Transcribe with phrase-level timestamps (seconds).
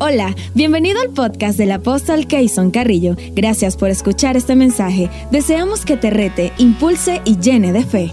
[0.00, 3.16] Hola, bienvenido al podcast del apóstol Keyson Carrillo.
[3.32, 5.08] Gracias por escuchar este mensaje.
[5.30, 8.12] Deseamos que te rete, impulse y llene de fe.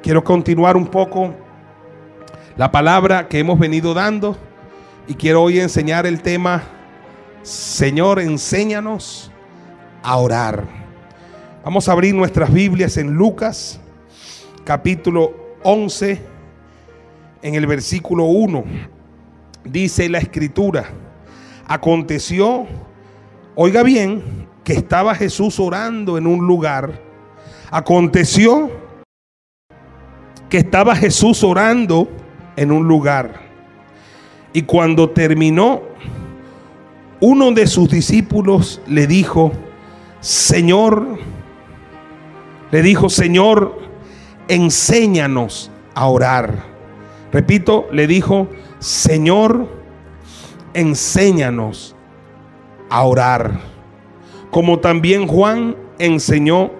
[0.00, 1.34] Quiero continuar un poco
[2.56, 4.36] la palabra que hemos venido dando
[5.08, 6.62] y quiero hoy enseñar el tema,
[7.42, 9.32] Señor, enséñanos
[10.04, 10.68] a orar.
[11.64, 13.80] Vamos a abrir nuestras Biblias en Lucas,
[14.62, 15.34] capítulo
[15.64, 16.20] 11,
[17.42, 18.99] en el versículo 1
[19.64, 20.90] dice la escritura,
[21.66, 22.66] aconteció,
[23.54, 27.00] oiga bien, que estaba Jesús orando en un lugar.
[27.70, 28.70] Aconteció
[30.48, 32.08] que estaba Jesús orando
[32.56, 33.40] en un lugar.
[34.52, 35.82] Y cuando terminó,
[37.20, 39.52] uno de sus discípulos le dijo,
[40.20, 41.18] Señor,
[42.70, 43.78] le dijo, Señor,
[44.48, 46.64] enséñanos a orar.
[47.32, 48.48] Repito, le dijo,
[48.80, 49.68] Señor,
[50.72, 51.94] enséñanos
[52.88, 53.60] a orar,
[54.50, 56.70] como también Juan enseñó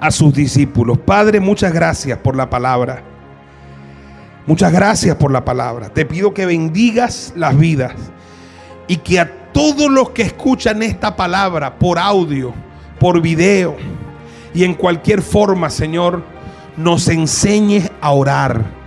[0.00, 0.98] a sus discípulos.
[0.98, 3.04] Padre, muchas gracias por la palabra.
[4.44, 5.88] Muchas gracias por la palabra.
[5.88, 7.94] Te pido que bendigas las vidas
[8.88, 12.52] y que a todos los que escuchan esta palabra por audio,
[12.98, 13.76] por video
[14.52, 16.24] y en cualquier forma, Señor,
[16.76, 18.81] nos enseñes a orar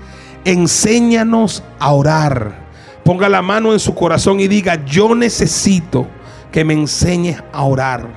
[0.45, 2.65] enséñanos a orar.
[3.03, 6.07] Ponga la mano en su corazón y diga, yo necesito
[6.51, 8.07] que me enseñes a orar.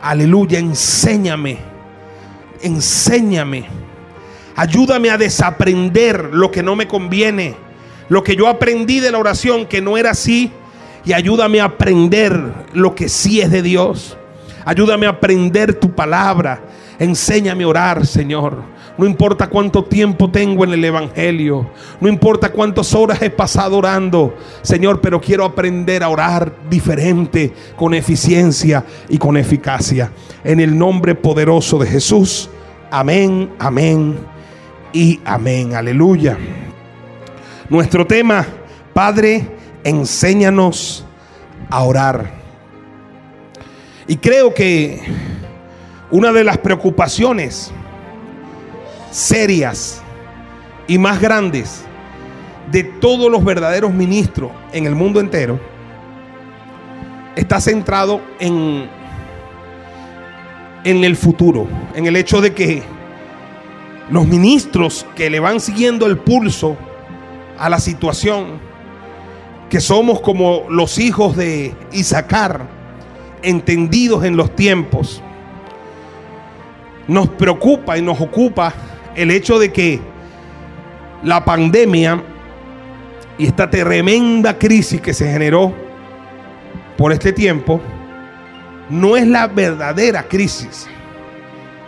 [0.00, 1.58] Aleluya, enséñame,
[2.62, 3.66] enséñame.
[4.56, 7.56] Ayúdame a desaprender lo que no me conviene,
[8.08, 10.52] lo que yo aprendí de la oración que no era así.
[11.04, 12.38] Y ayúdame a aprender
[12.74, 14.18] lo que sí es de Dios.
[14.64, 16.60] Ayúdame a aprender tu palabra.
[16.98, 18.62] Enséñame a orar, Señor.
[19.00, 21.70] No importa cuánto tiempo tengo en el Evangelio.
[22.02, 24.36] No importa cuántas horas he pasado orando.
[24.60, 30.12] Señor, pero quiero aprender a orar diferente, con eficiencia y con eficacia.
[30.44, 32.50] En el nombre poderoso de Jesús.
[32.90, 34.18] Amén, amén
[34.92, 35.74] y amén.
[35.74, 36.36] Aleluya.
[37.70, 38.46] Nuestro tema,
[38.92, 39.46] Padre,
[39.82, 41.06] enséñanos
[41.70, 42.32] a orar.
[44.06, 45.00] Y creo que
[46.10, 47.72] una de las preocupaciones
[49.10, 50.02] serias
[50.86, 51.84] y más grandes
[52.70, 55.58] de todos los verdaderos ministros en el mundo entero
[57.36, 58.88] está centrado en,
[60.84, 62.82] en el futuro, en el hecho de que
[64.10, 66.76] los ministros que le van siguiendo el pulso
[67.58, 68.58] a la situación,
[69.68, 72.66] que somos como los hijos de Isaacar,
[73.42, 75.22] entendidos en los tiempos,
[77.06, 78.74] nos preocupa y nos ocupa
[79.14, 80.00] el hecho de que
[81.22, 82.22] la pandemia
[83.38, 85.74] y esta tremenda crisis que se generó
[86.96, 87.80] por este tiempo
[88.90, 90.86] no es la verdadera crisis.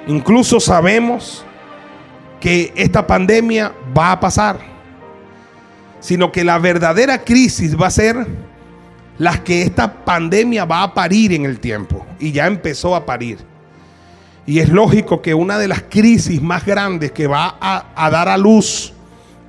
[0.06, 1.44] Incluso sabemos
[2.40, 4.58] que esta pandemia va a pasar,
[6.00, 8.26] sino que la verdadera crisis va a ser
[9.18, 13.51] la que esta pandemia va a parir en el tiempo y ya empezó a parir.
[14.46, 18.36] Y es lógico que una de las crisis más grandes que va a, dar a
[18.36, 18.92] luz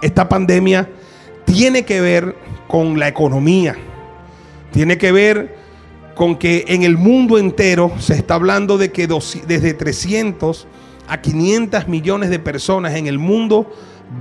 [0.01, 0.87] esta pandemia
[1.45, 2.35] tiene que ver
[2.67, 3.75] con la economía.
[4.71, 5.57] Tiene que ver
[6.15, 9.07] con que en el mundo entero se está hablando de que
[9.47, 10.67] desde 300
[11.07, 13.71] a 500 millones de personas en el mundo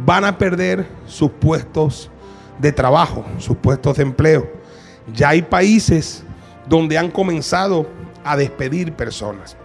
[0.06, 2.10] van a perder sus puestos
[2.58, 4.50] de trabajo, sus puestos de empleo.
[5.14, 6.24] Ya hay países
[6.66, 7.88] donde han comenzado
[8.24, 9.56] a despedir personas.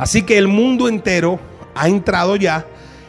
[0.00, 1.38] Así que el mundo entero
[1.74, 2.64] ha entrado ya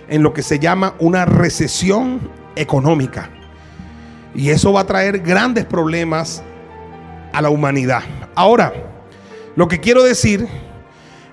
[0.09, 2.19] en lo que se llama una recesión
[2.57, 3.29] económica.
[4.35, 6.43] Y eso va a traer grandes problemas
[7.31, 8.01] a la humanidad.
[8.35, 8.73] Ahora,
[9.55, 10.45] lo que quiero decir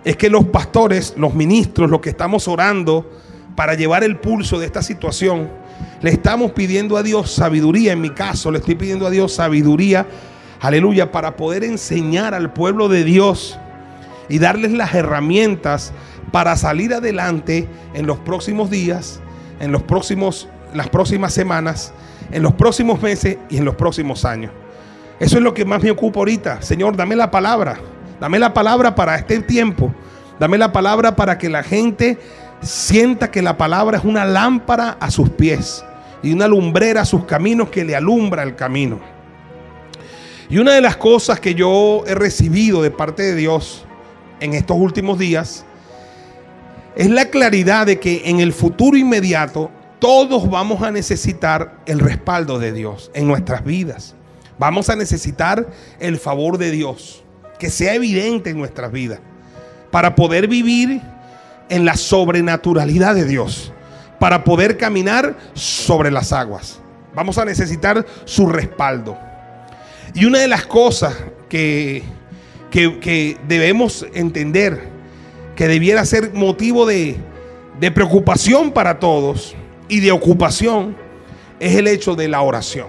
[0.05, 3.11] es que los pastores, los ministros, los que estamos orando
[3.57, 5.51] para llevar el pulso de esta situación,
[6.03, 7.95] le estamos pidiendo a Dios sabiduría.
[7.95, 10.07] En mi caso, le estoy pidiendo a Dios sabiduría,
[10.61, 13.59] aleluya, para poder enseñar al pueblo de Dios
[14.29, 15.93] y darles las herramientas
[16.33, 19.21] para salir adelante en los próximos días,
[19.61, 21.93] en los próximos, las próximas semanas,
[22.31, 24.53] en los próximos meses y en los próximos años.
[25.19, 26.63] Eso es lo que más me ocupa ahorita.
[26.63, 27.79] Señor, dame la palabra.
[28.21, 29.93] Dame la palabra para este tiempo.
[30.39, 32.19] Dame la palabra para que la gente
[32.61, 35.85] sienta que la palabra es una lámpara a sus pies
[36.23, 39.01] y una lumbrera a sus caminos que le alumbra el camino.
[40.49, 43.88] Y una de las cosas que yo he recibido de parte de Dios
[44.41, 45.65] en estos últimos días
[46.97, 52.59] es la claridad de que en el futuro inmediato todos vamos a necesitar el respaldo
[52.59, 54.15] de Dios en nuestras vidas.
[54.59, 55.69] Vamos a necesitar
[56.01, 57.23] el favor de Dios,
[57.59, 59.21] que sea evidente en nuestras vidas,
[59.93, 61.01] para poder vivir
[61.69, 63.73] en la sobrenaturalidad de Dios,
[64.19, 66.81] para poder caminar sobre las aguas.
[67.15, 69.17] Vamos a necesitar su respaldo.
[70.15, 71.15] Y una de las cosas
[71.49, 72.03] que,
[72.71, 74.89] que, debemos entender,
[75.57, 77.17] que debiera ser motivo de,
[77.81, 79.55] de preocupación para todos
[79.89, 80.97] y de ocupación,
[81.61, 82.89] es el hecho de la oración.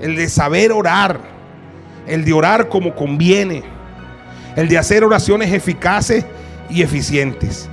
[0.00, 1.20] El de saber orar,
[2.06, 3.62] el de orar como conviene,
[4.56, 6.24] el de hacer oraciones eficaces
[6.68, 7.68] y eficientes.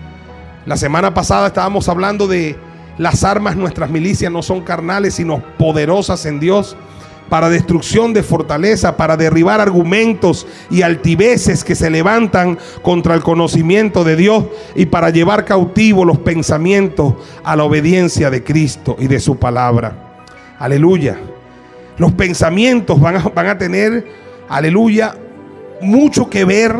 [0.65, 2.55] La semana pasada estábamos hablando de
[2.97, 6.75] las armas, nuestras milicias no son carnales, sino poderosas en Dios
[7.29, 14.03] para destrucción de fortaleza, para derribar argumentos y altiveces que se levantan contra el conocimiento
[14.03, 14.45] de Dios
[14.75, 20.25] y para llevar cautivo los pensamientos a la obediencia de Cristo y de su palabra.
[20.57, 21.17] Aleluya.
[21.97, 24.07] Los pensamientos van a, van a tener,
[24.47, 25.15] aleluya,
[25.81, 26.75] mucho que ver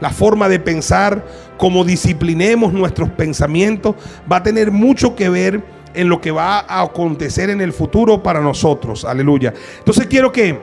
[0.00, 1.24] la forma de pensar,
[1.56, 3.94] como disciplinemos nuestros pensamientos,
[4.30, 5.62] va a tener mucho que ver
[5.94, 9.04] en lo que va a acontecer en el futuro para nosotros.
[9.04, 9.52] Aleluya.
[9.78, 10.58] Entonces quiero que,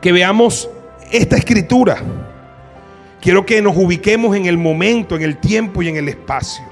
[0.00, 0.68] que veamos
[1.10, 1.98] esta escritura.
[3.20, 6.64] Quiero que nos ubiquemos en el momento, en el tiempo y en el espacio.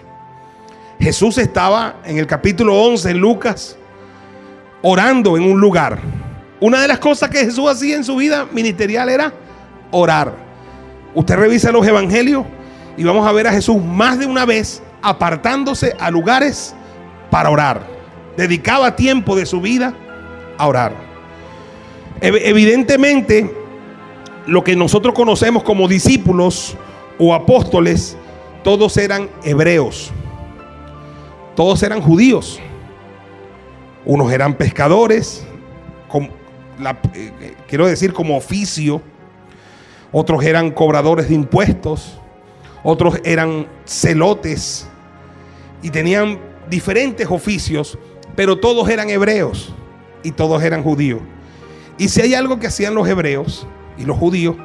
[0.98, 3.76] Jesús estaba en el capítulo 11 en Lucas
[4.82, 5.98] orando en un lugar.
[6.60, 9.32] Una de las cosas que Jesús hacía en su vida ministerial era
[9.90, 10.34] orar.
[11.14, 12.44] Usted revisa los evangelios
[12.96, 16.74] y vamos a ver a Jesús más de una vez apartándose a lugares
[17.30, 17.86] para orar.
[18.36, 19.94] Dedicaba tiempo de su vida
[20.56, 20.92] a orar.
[22.20, 23.50] Evidentemente,
[24.46, 26.76] lo que nosotros conocemos como discípulos
[27.18, 28.16] o apóstoles,
[28.64, 30.10] todos eran hebreos.
[31.54, 32.60] Todos eran judíos.
[34.04, 35.44] Unos eran pescadores,
[36.14, 39.02] eh, eh, quiero decir como oficio.
[40.10, 42.18] Otros eran cobradores de impuestos.
[42.82, 44.88] Otros eran celotes.
[45.82, 47.98] Y tenían diferentes oficios,
[48.36, 49.72] pero todos eran hebreos
[50.22, 51.20] y todos eran judíos.
[51.98, 53.66] Y si hay algo que hacían los hebreos
[53.96, 54.56] y los judíos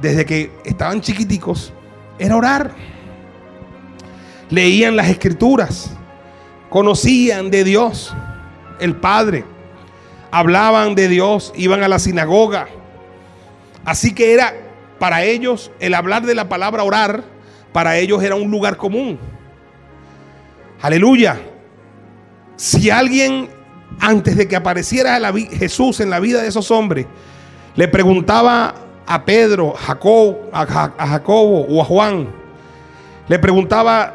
[0.00, 1.72] desde que estaban chiquiticos,
[2.18, 2.72] era orar.
[4.50, 5.90] Leían las escrituras,
[6.68, 8.14] conocían de Dios,
[8.80, 9.44] el Padre,
[10.30, 12.68] hablaban de Dios, iban a la sinagoga.
[13.84, 14.54] Así que era
[14.98, 17.24] para ellos el hablar de la palabra orar,
[17.72, 19.18] para ellos era un lugar común.
[20.80, 21.40] Aleluya.
[22.56, 23.48] Si alguien
[24.00, 25.18] antes de que apareciera
[25.52, 27.06] Jesús en la vida de esos hombres,
[27.74, 28.74] le preguntaba
[29.06, 32.28] a Pedro, Jacob, a, Jacobo o a Juan,
[33.28, 34.14] le preguntaba,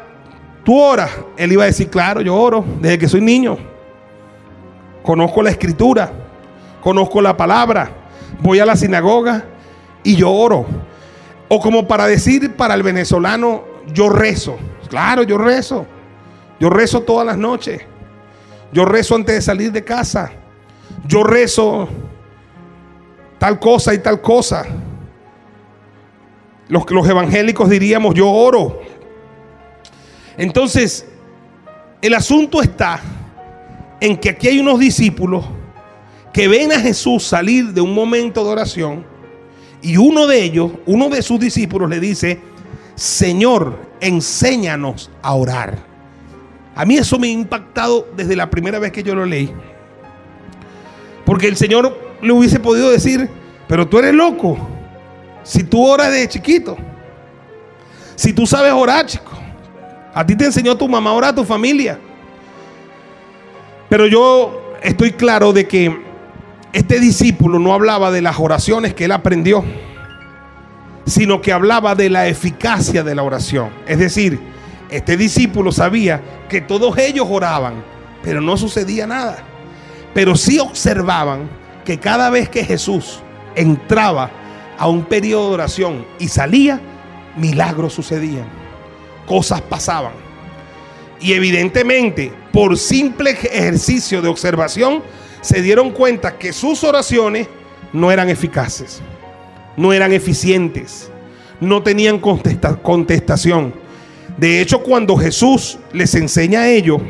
[0.64, 1.10] ¿tú oras?
[1.36, 3.58] Él iba a decir, claro, yo oro desde que soy niño.
[5.02, 6.12] Conozco la escritura,
[6.80, 7.90] conozco la palabra,
[8.40, 9.44] voy a la sinagoga
[10.02, 10.66] y yo oro.
[11.48, 14.56] O como para decir para el venezolano, yo rezo.
[14.88, 15.86] Claro, yo rezo.
[16.62, 17.82] Yo rezo todas las noches.
[18.72, 20.30] Yo rezo antes de salir de casa.
[21.08, 21.88] Yo rezo
[23.36, 24.64] tal cosa y tal cosa.
[26.68, 28.80] Los, los evangélicos diríamos, yo oro.
[30.36, 31.04] Entonces,
[32.00, 33.00] el asunto está
[33.98, 35.44] en que aquí hay unos discípulos
[36.32, 39.04] que ven a Jesús salir de un momento de oración
[39.82, 42.40] y uno de ellos, uno de sus discípulos le dice,
[42.94, 45.91] Señor, enséñanos a orar.
[46.74, 49.52] A mí eso me ha impactado desde la primera vez que yo lo leí.
[51.24, 53.28] Porque el Señor le hubiese podido decir,
[53.68, 54.56] pero tú eres loco.
[55.42, 56.76] Si tú oras de chiquito.
[58.14, 59.32] Si tú sabes orar, chico.
[60.14, 61.98] A ti te enseñó tu mamá a tu familia.
[63.88, 66.02] Pero yo estoy claro de que
[66.72, 69.64] este discípulo no hablaba de las oraciones que él aprendió,
[71.04, 73.70] sino que hablaba de la eficacia de la oración.
[73.86, 74.51] Es decir,
[74.92, 77.82] este discípulo sabía que todos ellos oraban,
[78.22, 79.38] pero no sucedía nada.
[80.14, 81.48] Pero sí observaban
[81.84, 83.20] que cada vez que Jesús
[83.54, 84.30] entraba
[84.78, 86.80] a un periodo de oración y salía,
[87.36, 88.46] milagros sucedían,
[89.26, 90.12] cosas pasaban.
[91.20, 95.02] Y evidentemente, por simple ejercicio de observación,
[95.40, 97.48] se dieron cuenta que sus oraciones
[97.92, 99.00] no eran eficaces,
[99.76, 101.10] no eran eficientes,
[101.60, 103.81] no tenían contestación.
[104.42, 107.00] De hecho, cuando Jesús les enseña a ellos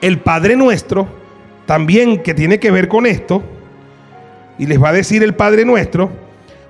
[0.00, 1.06] el Padre Nuestro,
[1.66, 3.42] también que tiene que ver con esto,
[4.58, 6.10] y les va a decir el Padre Nuestro,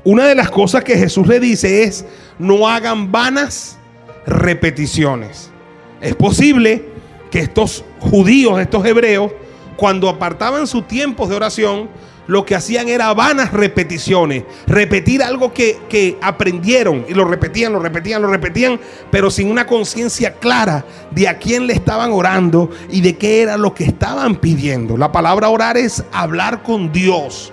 [0.02, 2.04] una de las cosas que Jesús le dice es,
[2.40, 3.78] no hagan vanas
[4.26, 5.52] repeticiones.
[6.00, 6.86] Es posible
[7.30, 9.30] que estos judíos, estos hebreos,
[9.76, 11.88] cuando apartaban sus tiempos de oración,
[12.30, 17.80] lo que hacían era vanas repeticiones, repetir algo que, que, aprendieron y lo repetían, lo
[17.80, 18.78] repetían, lo repetían,
[19.10, 23.56] pero sin una conciencia clara de a quién le estaban orando y de qué era
[23.56, 24.96] lo que estaban pidiendo.
[24.96, 27.52] La palabra orar es hablar con Dios.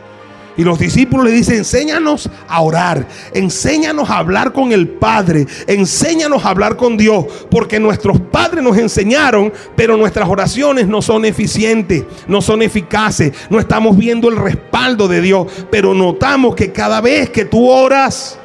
[0.57, 6.43] Y los discípulos le dicen, enséñanos a orar, enséñanos a hablar con el Padre, enséñanos
[6.43, 12.05] a hablar con Dios, porque nuestros padres nos enseñaron, pero nuestras oraciones no son eficientes,
[12.27, 17.29] no son eficaces, no estamos viendo el respaldo de Dios, pero notamos que cada vez
[17.29, 18.39] que tú oras,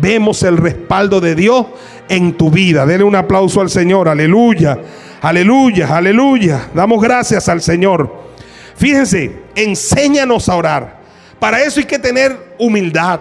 [0.00, 1.66] vemos el respaldo de Dios
[2.08, 2.86] en tu vida.
[2.86, 4.78] Denle un aplauso al Señor, aleluya,
[5.20, 6.68] aleluya, aleluya.
[6.74, 8.24] Damos gracias al Señor.
[8.76, 10.93] Fíjense, enséñanos a orar.
[11.44, 13.20] Para eso hay que tener humildad.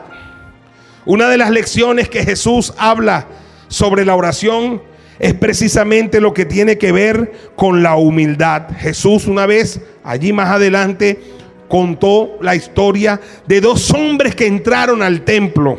[1.06, 3.28] Una de las lecciones que Jesús habla
[3.68, 4.82] sobre la oración
[5.20, 8.70] es precisamente lo que tiene que ver con la humildad.
[8.78, 11.20] Jesús una vez, allí más adelante,
[11.68, 15.78] contó la historia de dos hombres que entraron al templo.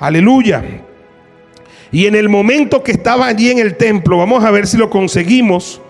[0.00, 0.62] Aleluya.
[1.90, 4.90] Y en el momento que estaba allí en el templo, vamos a ver si lo
[4.90, 5.80] conseguimos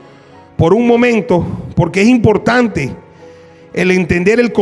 [0.57, 2.95] por un momento, porque es importante
[3.79, 4.53] el entender el,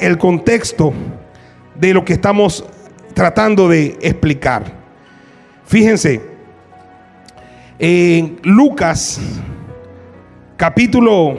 [0.00, 0.94] el contexto
[1.74, 2.64] de lo que estamos
[3.12, 4.64] tratando de explicar.
[5.66, 6.22] Fíjense,
[7.78, 9.20] en Lucas
[10.56, 11.36] capítulo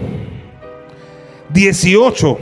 [1.50, 2.38] 18,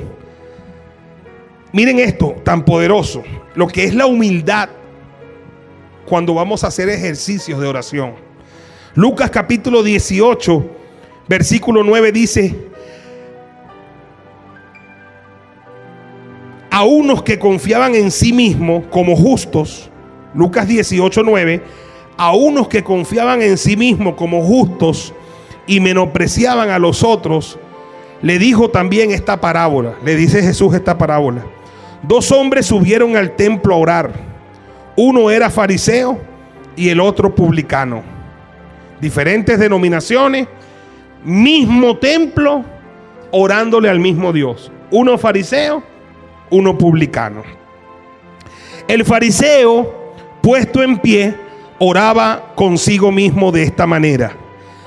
[1.71, 3.23] miren esto tan poderoso,
[3.55, 4.67] lo que es la humildad
[6.05, 8.15] cuando vamos a hacer ejercicios de oración.
[8.95, 10.69] Lucas capítulo 18,
[11.29, 12.70] versículo 9 dice,
[16.81, 19.91] a unos que confiaban en sí mismos como justos,
[20.33, 21.61] Lucas 18, 9,
[22.17, 25.13] a unos que confiaban en sí mismos como justos
[25.67, 27.59] y menospreciaban a los otros,
[28.23, 31.45] le dijo también esta parábola, le dice Jesús esta parábola.
[32.01, 34.11] Dos hombres subieron al templo a orar.
[34.95, 36.17] Uno era fariseo
[36.75, 38.01] y el otro publicano.
[38.99, 40.47] Diferentes denominaciones,
[41.23, 42.65] mismo templo,
[43.29, 44.71] orándole al mismo Dios.
[44.89, 45.90] Uno fariseo
[46.51, 47.43] uno publicano.
[48.87, 51.35] El fariseo, puesto en pie,
[51.79, 54.37] oraba consigo mismo de esta manera.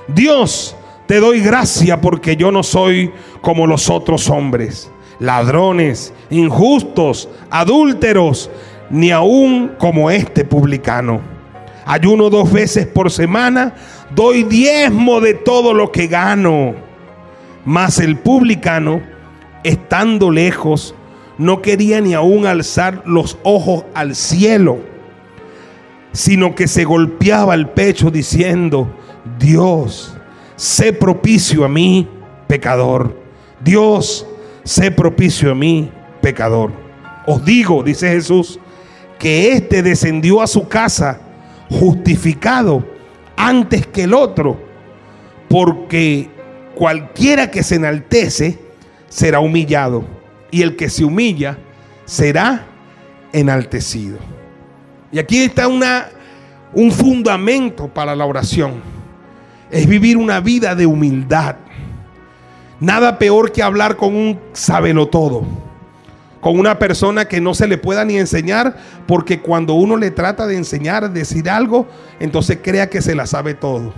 [0.06, 8.50] Dios, te doy gracia porque yo no soy como los otros hombres, ladrones, injustos, adúlteros,
[8.90, 11.20] ni aún como este publicano.
[11.86, 13.74] Ayuno dos veces por semana,
[14.14, 16.74] doy diezmo de todo lo que gano.
[17.64, 19.02] Mas el publicano,
[19.62, 20.94] estando lejos,
[21.38, 24.78] no quería ni aún alzar los ojos al cielo,
[26.12, 28.88] sino que se golpeaba el pecho diciendo,
[29.38, 30.16] Dios,
[30.56, 32.08] sé propicio a mí,
[32.46, 33.18] pecador.
[33.62, 34.26] Dios,
[34.62, 36.72] sé propicio a mí, pecador.
[37.26, 38.60] Os digo, dice Jesús,
[39.18, 41.20] que éste descendió a su casa
[41.70, 42.84] justificado
[43.36, 44.56] antes que el otro,
[45.48, 46.28] porque
[46.74, 48.58] cualquiera que se enaltece
[49.08, 50.13] será humillado
[50.54, 51.58] y el que se humilla
[52.04, 52.64] será
[53.32, 54.18] enaltecido.
[55.10, 56.06] Y aquí está una,
[56.72, 58.74] un fundamento para la oración.
[59.68, 61.56] Es vivir una vida de humildad.
[62.78, 65.42] Nada peor que hablar con un sabelo todo.
[66.40, 68.76] Con una persona que no se le pueda ni enseñar,
[69.08, 71.88] porque cuando uno le trata de enseñar, decir algo,
[72.20, 73.92] entonces crea que se la sabe todo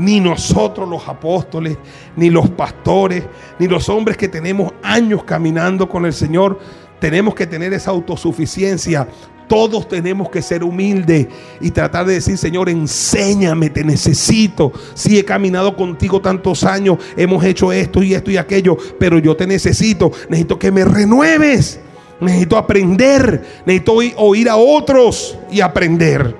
[0.00, 1.76] ni nosotros los apóstoles,
[2.16, 3.22] ni los pastores,
[3.58, 6.58] ni los hombres que tenemos años caminando con el Señor,
[6.98, 9.08] tenemos que tener esa autosuficiencia.
[9.48, 11.26] Todos tenemos que ser humildes
[11.60, 14.72] y tratar de decir, Señor, enséñame, te necesito.
[14.94, 19.34] Si he caminado contigo tantos años, hemos hecho esto y esto y aquello, pero yo
[19.36, 20.12] te necesito.
[20.28, 21.80] Necesito que me renueves.
[22.20, 23.44] Necesito aprender.
[23.66, 26.36] Necesito oír a otros y aprender.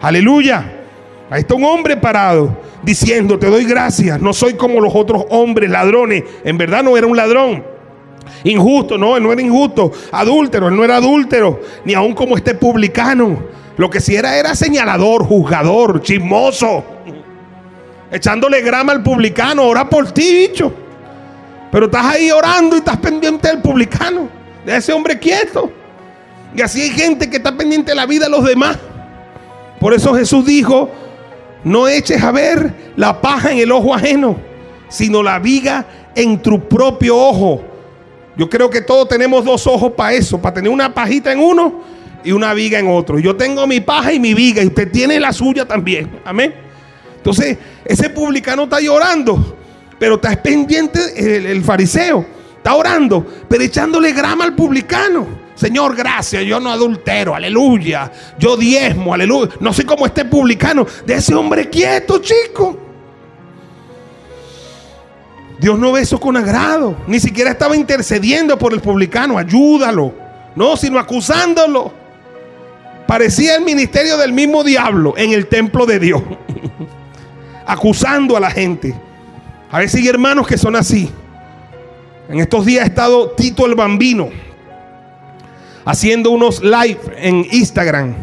[0.00, 0.80] Aleluya.
[1.30, 5.70] Ahí está un hombre parado diciendo, te doy gracias, no soy como los otros hombres
[5.70, 6.22] ladrones.
[6.44, 7.73] En verdad no era un ladrón.
[8.44, 9.90] Injusto, no, él no era injusto.
[10.12, 11.60] Adúltero, él no era adúltero.
[11.84, 13.42] Ni aún como este publicano.
[13.76, 16.84] Lo que sí era era señalador, juzgador, chismoso.
[18.10, 19.64] Echándole grama al publicano.
[19.64, 20.72] Ora por ti, bicho.
[21.72, 24.28] Pero estás ahí orando y estás pendiente del publicano.
[24.64, 25.72] De ese hombre quieto.
[26.54, 28.78] Y así hay gente que está pendiente de la vida de los demás.
[29.80, 30.90] Por eso Jesús dijo,
[31.64, 34.36] no eches a ver la paja en el ojo ajeno,
[34.88, 37.73] sino la viga en tu propio ojo.
[38.36, 41.82] Yo creo que todos tenemos dos ojos para eso, para tener una pajita en uno
[42.24, 43.18] y una viga en otro.
[43.18, 46.20] Yo tengo mi paja y mi viga y usted tiene la suya también.
[46.24, 46.54] Amén.
[47.16, 49.56] Entonces, ese publicano está llorando
[49.98, 52.26] pero está pendiente el, fariseo.
[52.56, 55.26] Está orando, pero echándole grama al publicano.
[55.54, 58.10] Señor, gracias, yo no adultero, aleluya.
[58.38, 59.52] Yo diezmo, aleluya.
[59.60, 60.86] No sé cómo este publicano.
[61.06, 62.78] De ese hombre quieto, chico.
[65.58, 66.96] Dios no ve eso con agrado.
[67.06, 69.38] Ni siquiera estaba intercediendo por el publicano.
[69.38, 70.12] Ayúdalo.
[70.54, 71.92] No, sino acusándolo.
[73.06, 76.22] Parecía el ministerio del mismo diablo en el templo de Dios.
[77.66, 78.94] Acusando a la gente.
[79.70, 81.10] A veces hay hermanos que son así.
[82.28, 84.30] En estos días ha estado Tito el Bambino
[85.84, 88.14] haciendo unos live en Instagram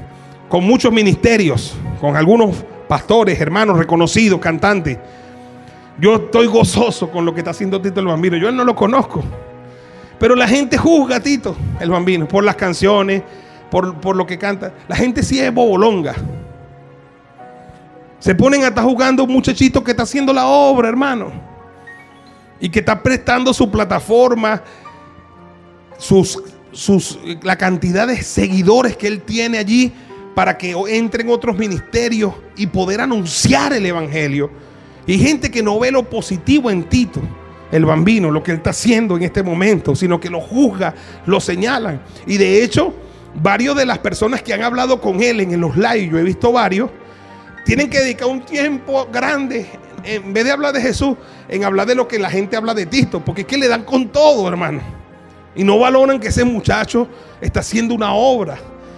[0.50, 4.98] con muchos ministerios, con algunos pastores, hermanos reconocidos, cantantes.
[6.02, 8.36] Yo estoy gozoso con lo que está haciendo Tito el Bambino.
[8.36, 9.24] Yo no lo conozco.
[10.18, 13.22] Pero la gente juzga a Tito el Bambino por las canciones,
[13.70, 14.74] por, por lo que canta.
[14.88, 16.16] La gente sí es bobolonga.
[18.18, 21.32] Se ponen a estar jugando un muchachito que está haciendo la obra, hermano.
[22.60, 24.64] Y que está prestando su plataforma,
[26.00, 26.42] sus,
[26.72, 29.94] sus, la cantidad de seguidores que él tiene allí
[30.34, 34.71] para que entren otros ministerios y poder anunciar el Evangelio.
[35.08, 37.22] Y gente que no ve lo positivo en Tito,
[37.72, 40.94] el bambino, lo que él está haciendo en este momento, sino que lo juzga,
[41.26, 42.02] lo señalan.
[42.28, 42.94] Y de hecho,
[43.42, 46.52] varios de las personas que han hablado con él en los live, yo he visto
[46.52, 46.90] varios,
[47.66, 49.68] tienen que dedicar un tiempo grande,
[50.04, 51.16] en vez de hablar de Jesús,
[51.48, 53.84] en hablar de lo que la gente habla de Tito, porque es que le dan
[53.84, 54.82] con todo, hermano.
[55.56, 57.08] Y no valoran que ese muchacho
[57.40, 58.58] está haciendo una obra,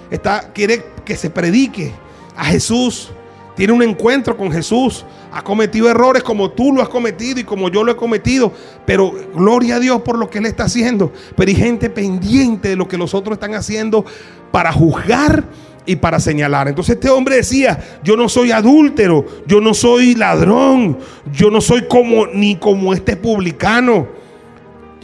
[0.09, 1.91] está, quiere que se predique
[2.35, 3.11] a Jesús,
[3.55, 7.69] tiene un encuentro con Jesús, ha cometido errores como tú lo has cometido y como
[7.69, 8.51] yo lo he cometido,
[8.85, 11.11] pero gloria a Dios por lo que Él está haciendo.
[11.35, 14.05] Pero hay gente pendiente de lo que los otros están haciendo
[14.51, 15.43] para juzgar
[15.85, 16.67] y para señalar.
[16.67, 20.97] Entonces este hombre decía, yo no soy adúltero, yo no soy ladrón,
[21.31, 24.07] yo no soy como ni como este publicano.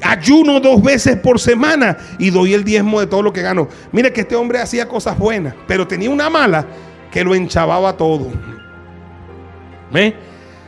[0.02, 3.68] Ayuno dos veces por semana y doy el diezmo de todo lo que gano.
[3.92, 6.66] Mire que este hombre hacía cosas buenas, pero tenía una mala
[7.12, 8.28] que lo enchavaba todo.
[9.92, 10.16] ¿Ve?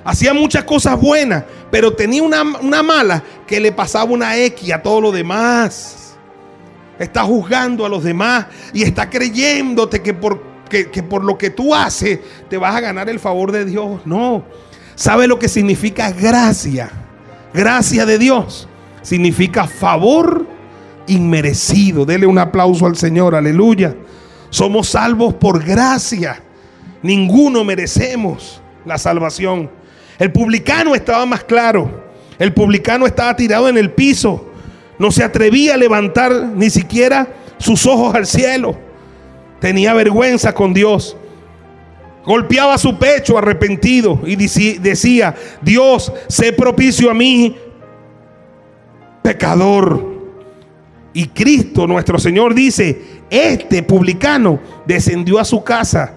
[0.04, 4.82] Hacía muchas cosas buenas, pero tenía una, una mala que le pasaba una X a
[4.82, 6.02] todo lo demás
[7.04, 11.74] está juzgando a los demás y está creyéndote que por, que, por lo que tú
[11.74, 14.02] haces te vas a ganar el favor de Dios.
[14.06, 14.44] No.
[14.96, 16.92] ¿Sabe lo que significa gracia?
[17.54, 18.68] Gracia de Dios.
[19.02, 20.46] Significa favor
[21.08, 22.06] inmerecido.
[22.06, 23.36] Dele un aplauso al Señor.
[23.36, 23.96] Aleluya.
[24.52, 26.44] Somos salvos por gracia.
[27.02, 29.72] Ninguno merecemos la salvación.
[30.20, 32.12] El publicano estaba más claro.
[32.38, 34.52] El publicano estaba tirado en el piso
[35.02, 38.78] no se atrevía a levantar ni siquiera sus ojos al cielo.
[39.60, 41.18] Tenía vergüenza con Dios.
[42.24, 47.58] Golpeaba su pecho arrepentido y decía, Dios, sé propicio a mí,
[49.24, 50.22] pecador.
[51.14, 56.16] Y Cristo, nuestro Señor, dice, este publicano descendió a su casa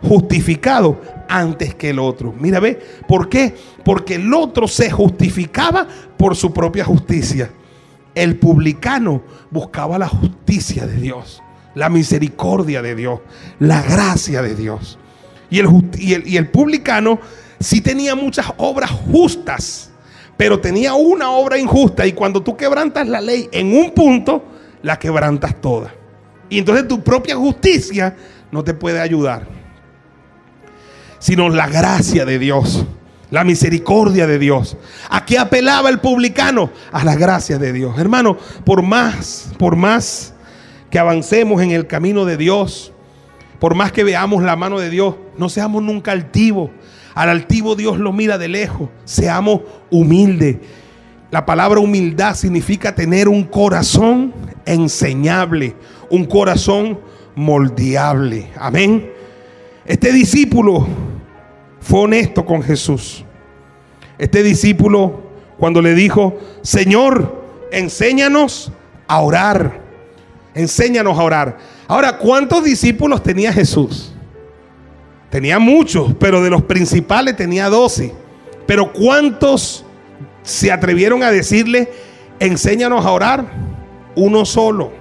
[0.00, 2.32] justificado antes que el otro.
[2.38, 3.54] Mira, ve, ¿por qué?
[3.84, 7.50] Porque el otro se justificaba por su propia justicia.
[8.14, 11.42] El publicano buscaba la justicia de Dios,
[11.74, 13.20] la misericordia de Dios,
[13.58, 14.96] la gracia de Dios.
[15.50, 17.18] Y el, y el, publicano
[17.58, 19.90] sí tenía muchas obras justas,
[20.36, 22.06] pero tenía una obra injusta.
[22.06, 24.44] Y cuando tú quebrantas la ley en un punto,
[24.82, 25.97] la quebrantas toda.
[26.48, 28.16] Y entonces tu propia justicia
[28.50, 29.46] no te puede ayudar,
[31.18, 32.86] sino la gracia de Dios.
[33.30, 34.78] La misericordia de Dios.
[35.10, 36.70] ¿A qué apelaba el publicano?
[36.90, 37.98] A la gracia de Dios.
[37.98, 40.32] Hermano, por más, por más
[40.90, 42.90] que avancemos en el camino de Dios,
[43.58, 46.70] por más que veamos la mano de Dios, no seamos nunca altivos.
[47.14, 48.88] Al altivo Dios lo mira de lejos.
[49.04, 50.56] Seamos humildes.
[51.30, 54.32] La palabra humildad significa tener un corazón
[54.64, 55.76] enseñable,
[56.10, 56.98] un corazón
[57.34, 58.50] moldeable.
[58.56, 59.12] Amén.
[59.84, 60.86] Este discípulo
[61.80, 63.24] fue honesto con Jesús.
[64.18, 65.22] Este discípulo,
[65.58, 68.72] cuando le dijo, Señor, enséñanos
[69.06, 69.80] a orar.
[70.54, 71.58] Enséñanos a orar.
[71.86, 74.12] Ahora, ¿cuántos discípulos tenía Jesús?
[75.30, 78.12] Tenía muchos, pero de los principales tenía doce.
[78.66, 79.84] Pero ¿cuántos
[80.42, 81.90] se atrevieron a decirle,
[82.40, 83.46] enséñanos a orar?
[84.16, 84.97] Uno solo.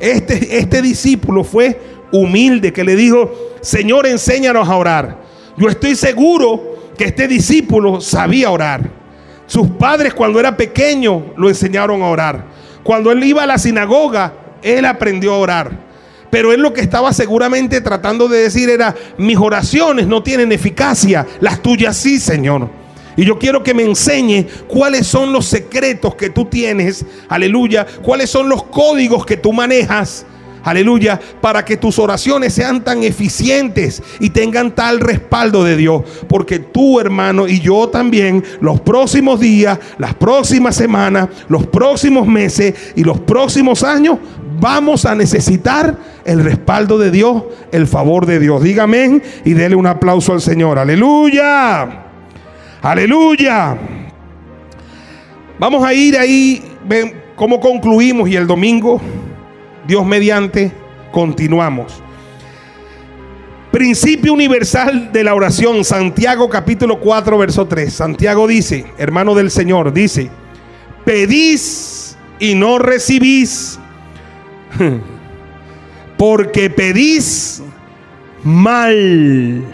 [0.00, 1.80] Este, este discípulo fue
[2.12, 5.18] humilde que le dijo, Señor, enséñanos a orar.
[5.56, 8.90] Yo estoy seguro que este discípulo sabía orar.
[9.46, 12.44] Sus padres cuando era pequeño lo enseñaron a orar.
[12.82, 14.32] Cuando él iba a la sinagoga,
[14.62, 15.86] él aprendió a orar.
[16.30, 21.26] Pero él lo que estaba seguramente tratando de decir era, mis oraciones no tienen eficacia,
[21.40, 22.68] las tuyas sí, Señor.
[23.16, 28.30] Y yo quiero que me enseñe cuáles son los secretos que tú tienes, aleluya, cuáles
[28.30, 30.26] son los códigos que tú manejas,
[30.62, 36.02] aleluya, para que tus oraciones sean tan eficientes y tengan tal respaldo de Dios.
[36.28, 42.74] Porque tú, hermano, y yo también, los próximos días, las próximas semanas, los próximos meses
[42.96, 44.18] y los próximos años,
[44.60, 48.62] vamos a necesitar el respaldo de Dios, el favor de Dios.
[48.62, 50.78] Dígame y dele un aplauso al Señor.
[50.78, 52.05] Aleluya.
[52.86, 53.76] Aleluya.
[55.58, 59.00] Vamos a ir ahí, ven cómo concluimos y el domingo,
[59.88, 60.70] Dios mediante,
[61.10, 62.00] continuamos.
[63.72, 67.92] Principio universal de la oración, Santiago capítulo 4, verso 3.
[67.92, 70.30] Santiago dice, hermano del Señor, dice,
[71.04, 73.80] pedís y no recibís,
[76.16, 77.64] porque pedís
[78.44, 79.64] mal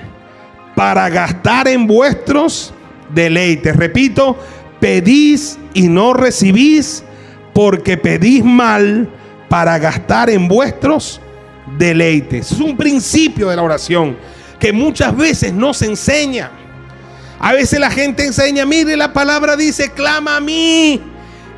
[0.74, 2.72] para gastar en vuestros
[3.14, 3.76] deleites.
[3.76, 4.38] Repito,
[4.80, 7.04] pedís y no recibís
[7.52, 9.08] porque pedís mal
[9.48, 11.20] para gastar en vuestros
[11.78, 12.52] deleites.
[12.52, 14.16] Es un principio de la oración
[14.58, 16.50] que muchas veces no se enseña.
[17.38, 21.00] A veces la gente enseña, mire, la palabra dice, clama a mí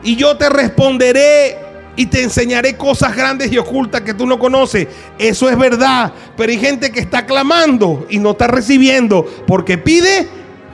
[0.03, 1.59] y yo te responderé
[1.97, 4.89] y te enseñaré cosas grandes y ocultas que tú no conoces.
[5.19, 10.29] Eso es verdad, pero hay gente que está clamando y no está recibiendo porque pide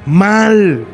[0.07, 0.87] mal.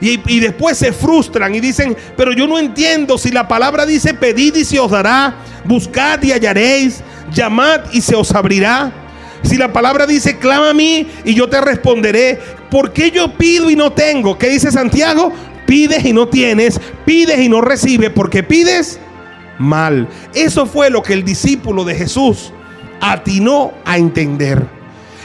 [0.00, 4.56] Y, después se frustran y dicen, pero yo no entiendo si la palabra dice, pedid
[4.56, 5.34] y se os dará,
[5.66, 7.02] buscad y hallaréis,
[7.34, 8.92] llamad y se os abrirá.
[9.42, 13.68] Si la palabra dice, clama a mí y yo te responderé, ¿por qué yo pido
[13.68, 14.38] y no tengo?
[14.38, 15.32] ¿Qué dice Santiago?
[15.66, 18.98] Pides y no tienes, pides y no recibes, porque pides
[19.58, 20.08] mal.
[20.34, 22.52] Eso fue lo que el discípulo de Jesús
[23.02, 24.66] atinó a entender.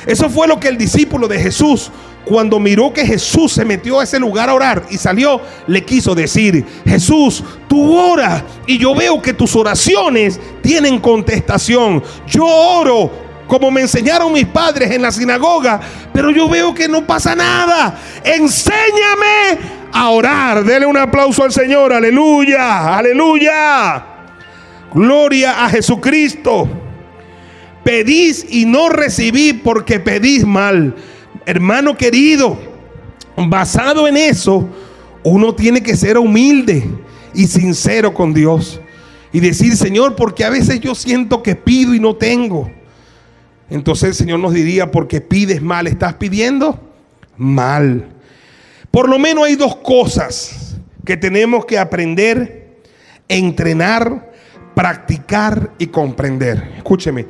[0.06, 1.92] Eso fue lo que el discípulo de Jesús
[2.26, 6.16] cuando miró que Jesús se metió a ese lugar a orar y salió, le quiso
[6.16, 12.04] decir, Jesús, tú oras y yo veo que tus oraciones tienen contestación.
[12.28, 13.12] Yo oro
[13.48, 15.80] como me enseñaron mis padres en la sinagoga,
[16.12, 17.96] pero yo veo que no pasa nada.
[18.24, 19.60] Enséñame
[19.94, 20.64] a orar.
[20.64, 21.94] Dele un aplauso al Señor.
[21.94, 24.04] Aleluya, aleluya.
[24.94, 26.68] Gloria a Jesucristo.
[27.84, 30.96] Pedís y no recibís porque pedís mal
[31.46, 32.58] hermano querido,
[33.38, 34.68] basado en eso,
[35.24, 36.84] uno tiene que ser humilde
[37.34, 38.80] y sincero con Dios.
[39.32, 42.72] Y decir, Señor, porque a veces yo siento que pido y no tengo.
[43.70, 46.80] Entonces el Señor nos diría, porque pides mal, ¿estás pidiendo?
[47.38, 48.08] Mal.
[48.92, 52.82] Por lo menos hay dos cosas que tenemos que aprender,
[53.28, 54.32] entrenar,
[54.74, 56.74] practicar y comprender.
[56.78, 57.28] Escúcheme,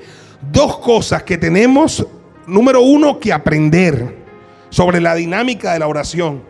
[0.52, 2.06] dos cosas que tenemos
[2.48, 4.16] número uno, que aprender
[4.70, 6.44] sobre la dinámica de la oración.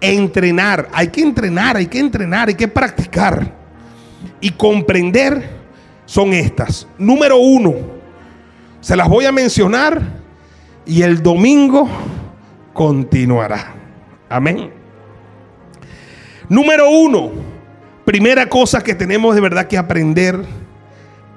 [0.00, 3.54] Entrenar, hay que entrenar, hay que entrenar, hay que practicar.
[4.40, 5.48] Y comprender
[6.06, 6.86] son estas.
[6.98, 7.74] Número uno,
[8.80, 10.02] se las voy a mencionar
[10.86, 11.88] y el domingo
[12.72, 13.74] continuará.
[14.28, 14.70] Amén.
[16.48, 17.30] Número uno,
[18.04, 20.44] primera cosa que tenemos de verdad que aprender,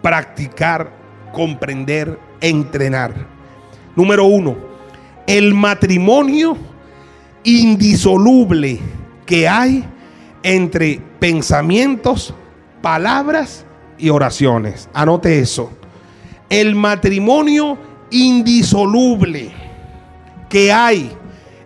[0.02, 0.92] practicar,
[1.32, 3.33] comprender, entrenar.
[3.95, 4.56] Número uno,
[5.27, 6.58] el matrimonio
[7.43, 8.79] indisoluble
[9.25, 9.86] que hay
[10.41, 12.34] entre pensamientos,
[12.82, 13.65] palabras
[13.97, 14.89] y oraciones.
[14.93, 15.71] Anote eso.
[16.49, 17.77] El matrimonio
[18.12, 19.51] indisoluble
[20.49, 21.12] que hay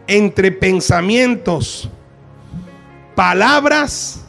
[0.07, 1.89] entre pensamientos,
[3.15, 4.25] palabras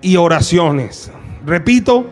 [0.00, 1.10] y oraciones.
[1.46, 2.06] Repito,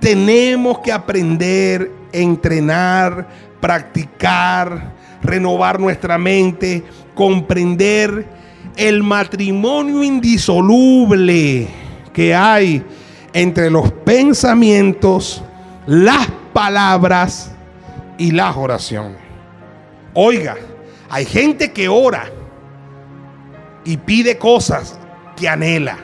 [0.00, 3.28] tenemos que aprender, entrenar,
[3.60, 8.26] practicar, renovar nuestra mente, comprender
[8.76, 11.68] el matrimonio indisoluble
[12.12, 12.84] que hay
[13.32, 15.42] entre los pensamientos,
[15.86, 17.52] las palabras
[18.16, 19.18] y las oraciones.
[20.14, 20.56] Oiga,
[21.10, 22.30] hay gente que ora
[23.84, 24.98] y pide cosas
[25.36, 25.96] que anhela,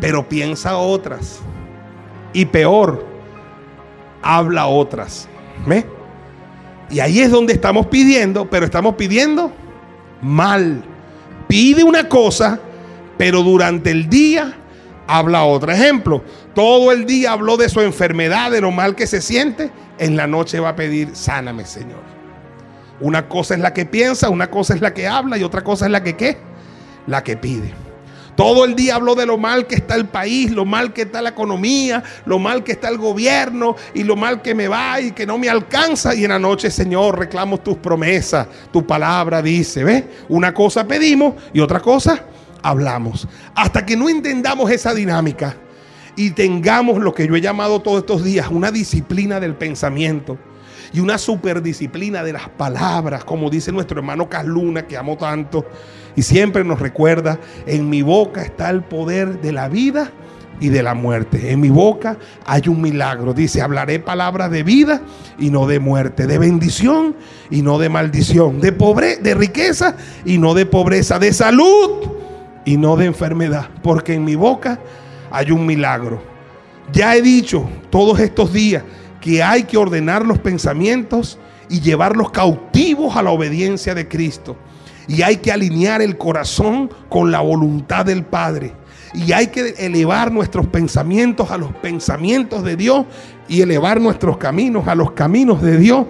[0.00, 1.40] pero piensa otras.
[2.32, 3.06] Y peor,
[4.22, 5.28] habla otras.
[5.66, 5.86] ¿Ve?
[6.90, 9.52] Y ahí es donde estamos pidiendo, pero estamos pidiendo
[10.20, 10.82] mal.
[11.46, 12.58] Pide una cosa,
[13.16, 14.54] pero durante el día
[15.06, 15.74] habla otra.
[15.74, 16.22] Ejemplo,
[16.54, 19.70] todo el día habló de su enfermedad, de lo mal que se siente.
[19.98, 22.02] En la noche va a pedir, sáname, Señor.
[23.00, 25.86] Una cosa es la que piensa, una cosa es la que habla y otra cosa
[25.86, 26.38] es la que qué?
[27.06, 27.72] La que pide.
[28.40, 31.20] Todo el día habló de lo mal que está el país, lo mal que está
[31.20, 35.12] la economía, lo mal que está el gobierno y lo mal que me va y
[35.12, 36.14] que no me alcanza.
[36.14, 40.04] Y en la noche, Señor, reclamo tus promesas, tu palabra dice, ¿ves?
[40.30, 42.24] Una cosa pedimos y otra cosa
[42.62, 43.28] hablamos.
[43.54, 45.54] Hasta que no entendamos esa dinámica
[46.16, 50.38] y tengamos lo que yo he llamado todos estos días una disciplina del pensamiento
[50.92, 55.66] y una superdisciplina de las palabras, como dice nuestro hermano Casluna, que amo tanto
[56.16, 60.10] y siempre nos recuerda, en mi boca está el poder de la vida
[60.60, 61.52] y de la muerte.
[61.52, 63.32] En mi boca hay un milagro.
[63.32, 65.00] Dice, hablaré palabras de vida
[65.38, 67.16] y no de muerte, de bendición
[67.50, 72.10] y no de maldición, de pobreza, de riqueza y no de pobreza, de salud
[72.64, 74.78] y no de enfermedad, porque en mi boca
[75.30, 76.22] hay un milagro.
[76.92, 78.82] Ya he dicho todos estos días
[79.20, 84.56] que hay que ordenar los pensamientos y llevarlos cautivos a la obediencia de Cristo.
[85.06, 88.74] Y hay que alinear el corazón con la voluntad del Padre.
[89.12, 93.06] Y hay que elevar nuestros pensamientos a los pensamientos de Dios
[93.48, 96.06] y elevar nuestros caminos a los caminos de Dios.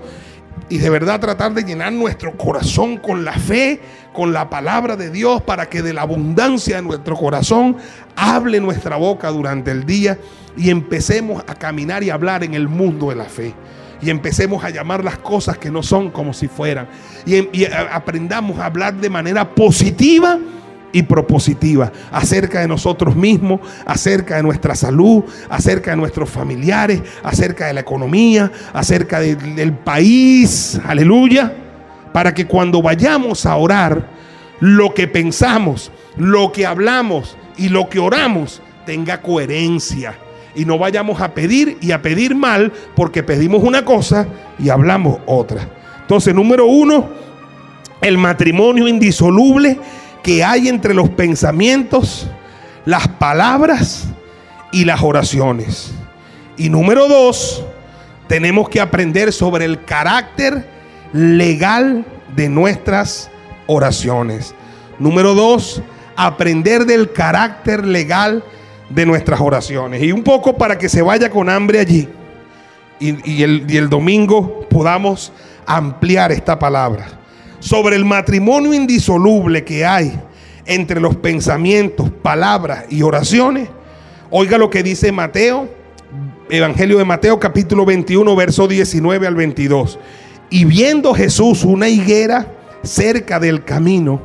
[0.69, 3.81] Y de verdad tratar de llenar nuestro corazón con la fe,
[4.21, 7.79] con la palabra de Dios, para que de la abundancia de nuestro corazón
[8.17, 10.19] hable nuestra boca durante el día
[10.59, 13.55] y empecemos a caminar y hablar en el mundo de la fe.
[14.03, 16.87] Y empecemos a llamar las cosas que no son como si fueran.
[17.25, 20.39] Y, aprendamos a hablar de manera positiva
[20.93, 27.69] y propositiva acerca de nosotros mismos, acerca de nuestra salud, acerca de nuestros familiares, acerca
[27.69, 31.55] de la economía, acerca del país, aleluya,
[32.13, 34.09] para que cuando vayamos a orar,
[34.61, 40.19] lo que pensamos, lo que hablamos y lo que oramos tenga coherencia
[40.55, 44.27] y no vayamos a pedir y a pedir mal porque pedimos una cosa
[44.59, 45.69] y hablamos otra.
[46.03, 47.09] Entonces, número uno,
[48.01, 49.79] el matrimonio indisoluble
[50.23, 52.29] que hay entre los pensamientos,
[52.85, 54.09] las palabras
[54.73, 55.93] y las oraciones.
[56.57, 57.65] Y número dos,
[58.27, 60.80] tenemos que aprender sobre el carácter
[61.13, 62.05] legal
[62.37, 63.31] de nuestras
[63.67, 64.55] oraciones.
[64.99, 65.83] Número dos,
[66.17, 68.45] aprender del carácter legal
[68.91, 70.03] de nuestras oraciones.
[70.03, 72.09] Y un poco para que se vaya con hambre allí
[73.01, 75.33] y, el, el domingo podamos
[75.67, 77.07] ampliar esta palabra.
[77.61, 80.19] Sobre el matrimonio indisoluble que hay
[80.67, 83.69] entre los pensamientos, palabras y oraciones.
[84.31, 85.69] Oiga lo que dice Mateo,
[86.49, 89.99] Evangelio de Mateo capítulo 21, verso 19 al 22.
[90.51, 92.47] Y viendo Jesús una higuera
[92.83, 94.21] cerca del camino,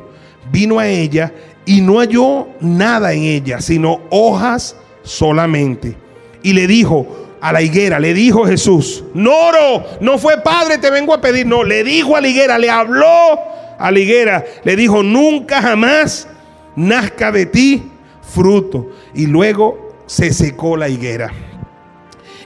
[0.50, 1.32] vino a ella
[1.64, 5.96] y no halló nada en ella, sino hojas solamente.
[6.42, 7.06] Y le dijo
[7.40, 11.46] a la higuera, le dijo Jesús, no oro, no fue padre, te vengo a pedir,
[11.46, 13.38] no, le dijo a la higuera, le habló
[13.78, 16.26] a la higuera, le dijo, nunca jamás
[16.74, 17.90] nazca de ti
[18.22, 18.90] fruto.
[19.14, 21.30] Y luego se secó la higuera.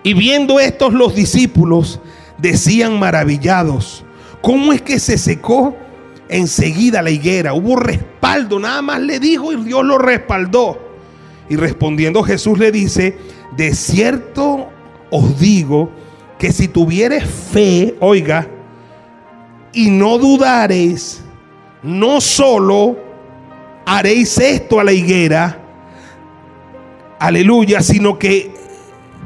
[0.02, 2.00] Y viendo estos los discípulos
[2.40, 4.04] decían maravillados,
[4.40, 5.76] ¿cómo es que se secó?
[6.30, 7.52] enseguida la higuera.
[7.52, 10.78] Hubo respaldo, nada más le dijo y Dios lo respaldó.
[11.48, 13.18] Y respondiendo Jesús le dice,
[13.56, 14.68] de cierto
[15.10, 15.90] os digo
[16.38, 18.48] que si tuvieres fe, oiga,
[19.72, 21.22] y no dudareis,
[21.82, 22.96] no solo
[23.84, 25.58] haréis esto a la higuera,
[27.18, 28.52] aleluya, sino que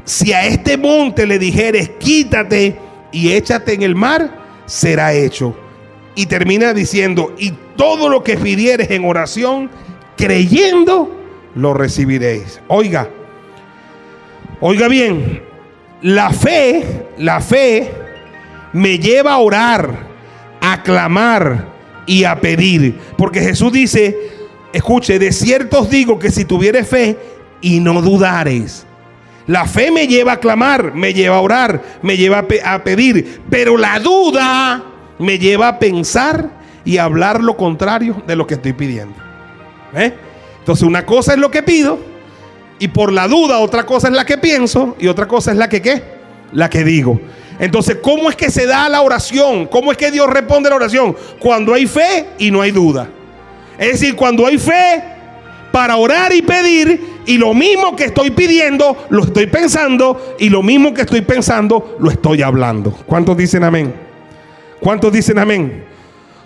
[0.04, 2.78] si a este monte le dijeres, quítate
[3.14, 5.54] y échate en el mar, será hecho.
[6.16, 9.70] Y termina diciendo, y todo lo que pidieres en oración,
[10.16, 11.16] creyendo,
[11.54, 12.60] lo recibiréis.
[12.66, 13.08] Oiga,
[14.60, 15.42] oiga bien,
[16.02, 17.92] la fe, la fe
[18.72, 20.08] me lleva a orar,
[20.60, 21.68] a clamar
[22.06, 22.98] y a pedir.
[23.16, 24.16] Porque Jesús dice,
[24.72, 27.16] escuche, de cierto os digo que si tuvieres fe
[27.60, 28.86] y no dudares.
[29.46, 33.42] La fe me lleva a clamar, me lleva a orar, me lleva a, pedir.
[33.50, 34.82] Pero la duda
[35.18, 36.50] me lleva a pensar
[36.84, 39.14] y a hablar lo contrario de lo que estoy pidiendo.
[39.94, 40.12] ¿Eh?
[40.60, 41.98] Entonces una cosa es lo que pido
[42.78, 45.68] y por la duda otra cosa es la que pienso y otra cosa es la
[45.68, 46.02] que qué,
[46.52, 47.20] la que digo.
[47.58, 49.66] Entonces, ¿cómo es que se da la oración?
[49.66, 51.16] ¿Cómo es que Dios responde a la oración?
[51.38, 53.08] Cuando hay fe y no hay duda.
[53.78, 55.13] Es decir, cuando hay fe
[55.74, 60.62] para orar y pedir y lo mismo que estoy pidiendo, lo estoy pensando y lo
[60.62, 62.92] mismo que estoy pensando, lo estoy hablando.
[62.92, 63.92] ¿Cuántos dicen amén?
[64.78, 65.84] ¿Cuántos dicen amén?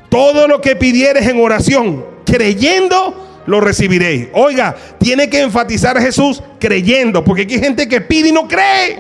[0.09, 4.29] Todo lo que pidieres en oración, creyendo, lo recibiréis.
[4.33, 8.49] Oiga, tiene que enfatizar a Jesús creyendo, porque aquí hay gente que pide y no
[8.49, 8.99] cree.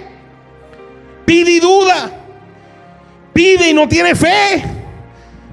[1.24, 2.12] Pide y duda.
[3.32, 4.62] Pide y no tiene fe.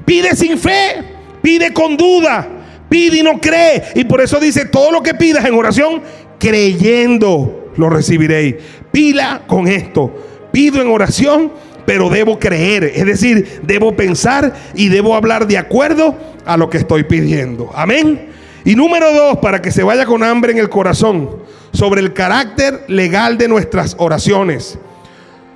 [0.04, 1.02] Pide sin fe.
[1.42, 2.50] Pide con duda
[2.96, 3.84] Pide y no cree.
[3.94, 6.02] Y por eso dice, todo lo que pidas en oración,
[6.40, 8.56] creyendo, lo recibiréis.
[8.90, 10.48] Pila con esto.
[10.54, 11.52] Pido en oración,
[11.86, 12.86] pero debo creer.
[12.96, 17.70] Es decir, debo pensar y debo hablar de acuerdo a lo que estoy pidiendo.
[17.76, 18.30] Amén.
[18.64, 22.86] Y número dos, para que se vaya con hambre en el corazón, sobre el carácter
[22.88, 24.80] legal de nuestras oraciones.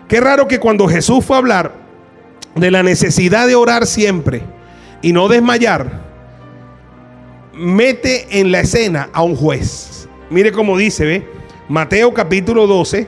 [0.09, 1.71] Qué raro que cuando Jesús fue a hablar
[2.55, 4.41] de la necesidad de orar siempre
[5.01, 6.08] y no desmayar,
[7.59, 10.07] mete en la escena a un juez.
[10.29, 11.27] Mire cómo dice, ¿ve?
[11.67, 13.07] Mateo capítulo 12,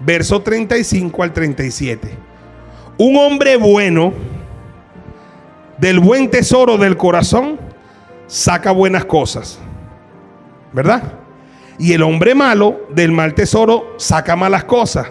[0.00, 2.08] verso 35 al 37.
[2.98, 4.12] Un hombre bueno,
[5.78, 7.58] del buen tesoro del corazón,
[8.26, 9.58] saca buenas cosas.
[10.72, 11.14] ¿Verdad?
[11.78, 15.08] Y el hombre malo, del mal tesoro, saca malas cosas.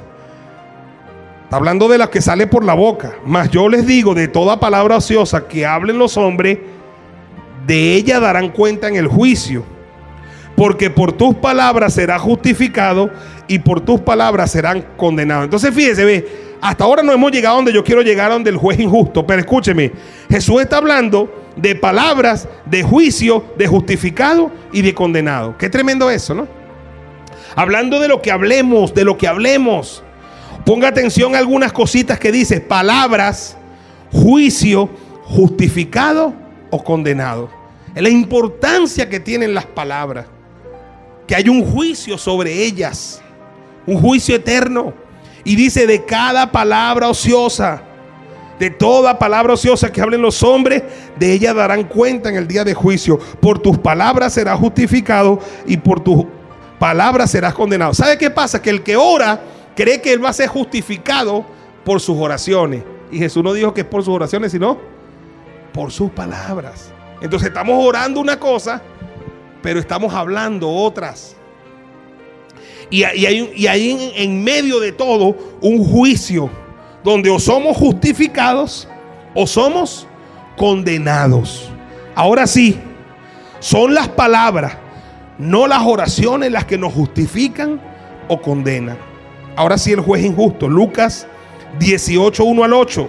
[1.43, 3.13] Está hablando de las que sale por la boca.
[3.25, 6.60] Mas yo les digo, de toda palabra ociosa que hablen los hombres,
[7.65, 9.63] de ella darán cuenta en el juicio.
[10.56, 13.10] Porque por tus palabras será justificado
[13.47, 15.45] y por tus palabras serán condenados.
[15.45, 16.28] Entonces fíjese, ve,
[16.62, 19.26] hasta ahora no hemos llegado donde yo quiero llegar, donde el juez injusto.
[19.26, 19.91] Pero escúcheme,
[20.30, 25.58] Jesús está hablando de palabras de juicio, de justificado y de condenado.
[25.58, 26.47] Qué tremendo eso, ¿no?
[27.56, 30.04] Hablando de lo que hablemos, de lo que hablemos.
[30.65, 33.58] Ponga atención a algunas cositas que dice palabras,
[34.12, 34.89] juicio,
[35.24, 36.40] justificado
[36.71, 37.49] o condenado.
[37.93, 40.25] La importancia que tienen las palabras.
[41.27, 43.21] Que hay un juicio sobre ellas.
[43.86, 44.93] Un juicio eterno.
[45.43, 47.84] Y dice de cada palabra ociosa
[48.62, 50.84] de toda palabra ociosa que hablen los hombres,
[51.17, 53.17] de ella darán cuenta en el día de juicio.
[53.39, 56.25] Por tus palabras serás justificado y por tus
[56.77, 57.95] palabras serás condenado.
[57.95, 58.62] ¿Sabe qué pasa?
[58.62, 59.41] Que el que ora
[59.75, 61.43] cree que él va a ser justificado
[61.84, 62.84] por sus oraciones.
[63.12, 64.77] Y Jesús no dijo que es por sus oraciones, sino
[65.73, 66.91] por sus palabras.
[67.21, 68.81] Entonces estamos orando una cosa,
[69.62, 71.36] pero estamos hablando otras.
[72.89, 76.49] Y, hay, en medio de todo un juicio
[77.03, 78.88] donde o somos justificados
[79.34, 80.07] o somos
[80.57, 81.69] condenados.
[82.15, 82.77] Ahora sí,
[83.60, 84.73] son las palabras,
[85.38, 87.79] no las oraciones las que nos justifican
[88.27, 88.97] o condenan.
[89.55, 91.27] Ahora sí el juez injusto, Lucas
[91.79, 93.07] 18, 1 al 8,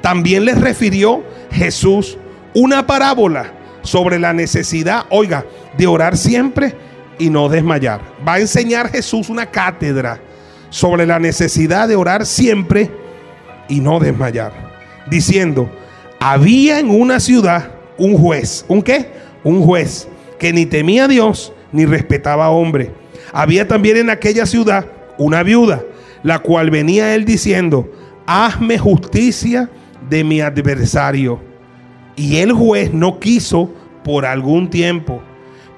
[0.00, 1.22] también les refirió
[1.52, 2.18] Jesús
[2.54, 5.44] una parábola sobre la necesidad, oiga,
[5.76, 6.74] de orar siempre
[7.18, 8.00] y no desmayar.
[8.26, 10.20] Va a enseñar Jesús una cátedra
[10.70, 12.90] sobre la necesidad de orar siempre
[13.68, 14.52] y no desmayar.
[15.08, 15.70] Diciendo,
[16.20, 18.64] había en una ciudad un juez.
[18.68, 19.10] ¿Un qué?
[19.44, 22.92] Un juez que ni temía a Dios ni respetaba a hombre.
[23.32, 24.86] Había también en aquella ciudad
[25.18, 25.82] una viuda,
[26.22, 27.90] la cual venía él diciendo,
[28.26, 29.70] hazme justicia
[30.08, 31.40] de mi adversario.
[32.16, 33.70] Y el juez no quiso
[34.04, 35.22] por algún tiempo.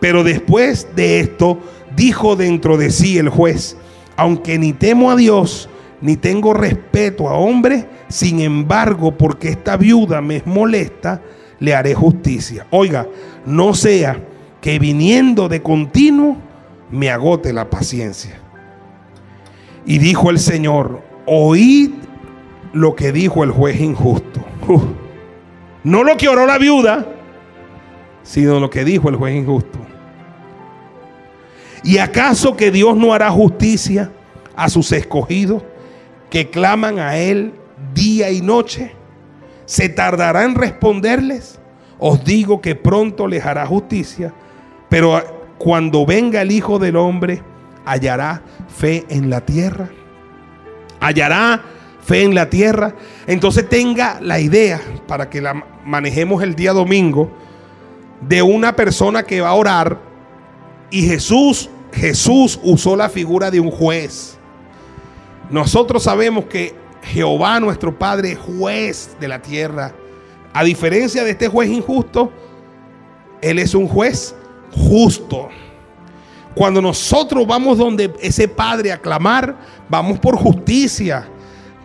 [0.00, 1.58] Pero después de esto,
[1.96, 3.76] dijo dentro de sí el juez,
[4.16, 5.68] aunque ni temo a Dios,
[6.00, 11.22] ni tengo respeto a hombre, sin embargo, porque esta viuda me molesta,
[11.60, 12.66] le haré justicia.
[12.70, 13.08] Oiga,
[13.46, 14.22] no sea
[14.60, 16.36] que viniendo de continuo
[16.90, 18.38] me agote la paciencia.
[19.86, 21.90] Y dijo el Señor, oíd
[22.74, 24.44] lo que dijo el juez injusto.
[25.84, 27.06] no lo que oró la viuda,
[28.22, 29.78] sino lo que dijo el juez injusto.
[31.82, 34.10] ¿Y acaso que Dios no hará justicia
[34.54, 35.62] a sus escogidos?
[36.34, 37.54] que claman a Él
[37.94, 38.92] día y noche?
[39.66, 41.60] ¿Se tardará en responderles?
[41.96, 44.34] Os digo que pronto les hará justicia,
[44.88, 47.40] pero cuando venga el Hijo del Hombre,
[47.84, 49.88] hallará fe en la tierra.
[50.98, 51.62] Hallará
[52.04, 52.94] fe en la tierra.
[53.26, 57.30] Entonces tenga la idea para que la manejemos el día domingo
[58.20, 59.98] de una persona que va a orar
[60.90, 64.36] y Jesús Jesús usó la figura de un juez.
[65.50, 69.94] Nosotros sabemos que Jehová nuestro Padre es juez de la tierra.
[70.52, 72.32] A diferencia de este juez injusto,
[73.40, 74.34] Él es un juez
[74.72, 75.48] justo.
[76.54, 79.56] Cuando nosotros vamos donde ese Padre a clamar,
[79.88, 81.28] vamos por justicia.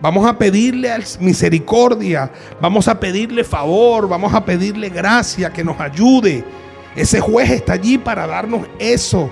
[0.01, 2.31] Vamos a pedirle misericordia,
[2.61, 6.43] vamos a pedirle favor, vamos a pedirle gracia, que nos ayude.
[6.95, 9.29] Ese juez está allí para darnos eso.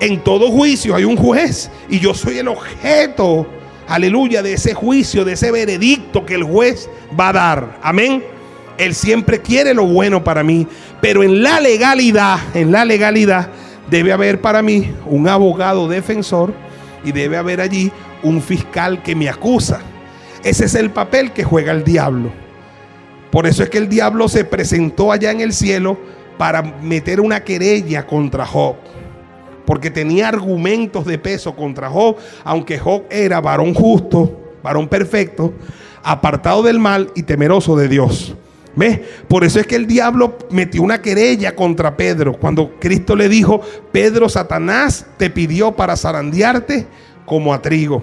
[0.00, 3.46] En todo juicio hay un juez y yo soy el objeto,
[3.86, 7.78] aleluya, de ese juicio, de ese veredicto que el juez va a dar.
[7.80, 8.24] Amén.
[8.76, 10.66] Él siempre quiere lo bueno para mí,
[11.00, 13.48] pero en la legalidad, en la legalidad
[13.88, 16.52] debe haber para mí un abogado defensor
[17.04, 17.92] y debe haber allí
[18.24, 19.80] un fiscal que me acusa.
[20.42, 22.32] Ese es el papel que juega el diablo.
[23.30, 25.98] Por eso es que el diablo se presentó allá en el cielo
[26.36, 28.76] para meter una querella contra Job.
[29.66, 35.54] Porque tenía argumentos de peso contra Job, aunque Job era varón justo, varón perfecto,
[36.02, 38.34] apartado del mal y temeroso de Dios.
[38.76, 39.00] ¿Ves?
[39.28, 42.34] Por eso es que el diablo metió una querella contra Pedro.
[42.38, 43.60] Cuando Cristo le dijo,
[43.92, 46.86] Pedro, Satanás te pidió para zarandearte
[47.24, 48.02] como a trigo.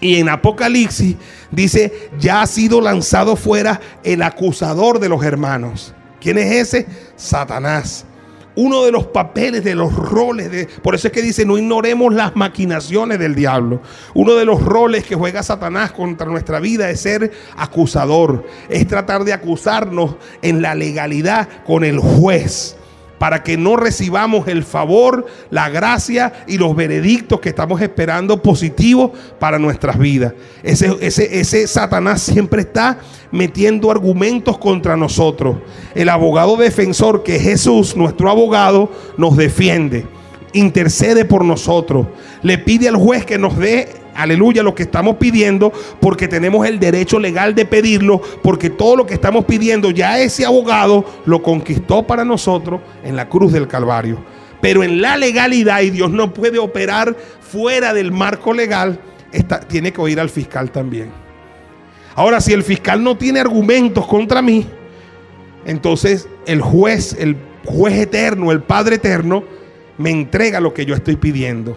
[0.00, 1.16] Y en Apocalipsis
[1.50, 5.94] dice, ya ha sido lanzado fuera el acusador de los hermanos.
[6.20, 6.86] ¿Quién es ese?
[7.16, 8.06] Satanás
[8.54, 12.12] uno de los papeles, de los roles, de, por eso es que dice, no ignoremos
[12.12, 13.80] las maquinaciones del diablo.
[14.14, 19.24] Uno de los roles que juega Satanás contra nuestra vida es ser acusador, es tratar
[19.24, 22.76] de acusarnos en la legalidad con el juez
[23.22, 29.12] para que no recibamos el favor, la gracia y los veredictos que estamos esperando positivos
[29.38, 30.32] para nuestras vidas.
[30.64, 32.98] Ese, ese, ese Satanás siempre está
[33.30, 35.58] metiendo argumentos contra nosotros.
[35.94, 40.04] El abogado defensor, que es Jesús, nuestro abogado, nos defiende
[40.52, 42.08] intercede por nosotros.
[42.42, 46.78] Le pide al juez que nos dé aleluya, lo que estamos pidiendo, porque tenemos el
[46.78, 52.06] derecho legal de pedirlo, porque todo lo que estamos pidiendo ya ese abogado lo conquistó
[52.06, 54.24] para nosotros en la cruz del Calvario.
[54.60, 58.98] Pero en la legalidad, y Dios no puede operar fuera del marco legal,
[59.68, 61.10] tiene que oír al fiscal también.
[62.14, 64.66] Ahora, si el fiscal no tiene argumentos contra mí,
[65.64, 69.44] entonces el juez, el juez eterno, el Padre eterno,
[69.98, 71.76] me entrega lo que yo estoy pidiendo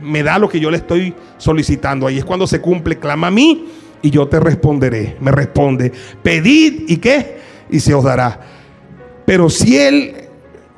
[0.00, 2.06] me da lo que yo le estoy solicitando.
[2.06, 3.66] Ahí es cuando se cumple, clama a mí
[4.02, 5.16] y yo te responderé.
[5.20, 5.92] Me responde,
[6.22, 7.38] pedid y qué,
[7.70, 8.40] y se os dará.
[9.24, 10.14] Pero si el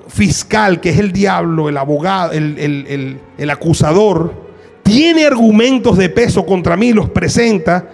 [0.09, 4.47] fiscal, que es el diablo, el abogado, el, el acusador,
[4.83, 7.91] tiene argumentos de peso contra mí, los presenta,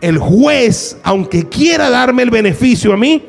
[0.00, 3.24] el juez, aunque quiera darme el beneficio a mí,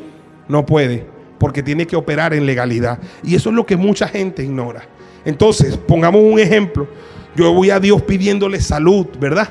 [0.48, 1.06] no puede,
[1.40, 3.00] porque tiene que operar en legalidad.
[3.24, 4.84] Y eso es lo que mucha gente ignora.
[5.26, 6.88] Entonces, pongamos un ejemplo.
[7.36, 9.50] Yo voy a Dios pidiéndole salud, ¿verdad?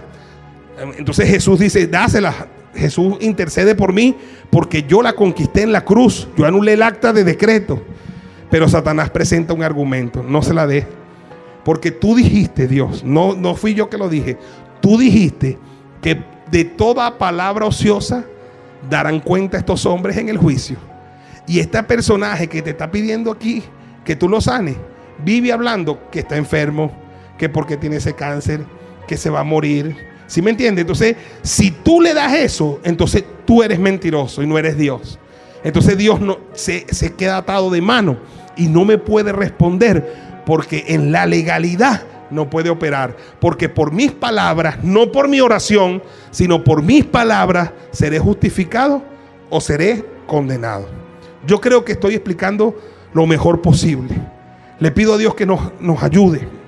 [0.96, 2.48] Entonces Jesús dice, dásela.
[2.74, 4.16] Jesús intercede por mí
[4.50, 6.28] porque yo la conquisté en la cruz.
[6.36, 7.82] Yo anulé el acta de decreto.
[8.50, 10.22] Pero Satanás presenta un argumento.
[10.22, 10.86] No se la dé.
[11.64, 14.38] Porque tú dijiste, Dios, no, no fui yo que lo dije.
[14.80, 15.58] Tú dijiste
[16.00, 18.24] que de toda palabra ociosa
[18.88, 20.76] darán cuenta estos hombres en el juicio.
[21.46, 23.62] Y este personaje que te está pidiendo aquí
[24.04, 24.76] que tú lo sanes,
[25.24, 26.92] vive hablando que está enfermo,
[27.42, 28.64] que porque tiene ese cáncer,
[29.08, 29.96] que se va a morir.
[30.28, 30.82] ¿Sí me entiendes?
[30.82, 35.18] Entonces, si tú le das eso, entonces tú eres mentiroso y no eres Dios.
[35.64, 36.20] Entonces Dios
[36.52, 38.16] se, se queda atado de mano
[38.56, 43.16] y no me puede responder porque en la legalidad no puede operar.
[43.40, 49.02] Porque por mis palabras, no por mi oración, sino por mis palabras, seré justificado
[49.50, 50.86] o seré condenado.
[51.44, 52.78] Yo creo que estoy explicando
[53.12, 54.14] lo mejor posible.
[54.78, 56.61] Le pido a Dios que nos, nos ayude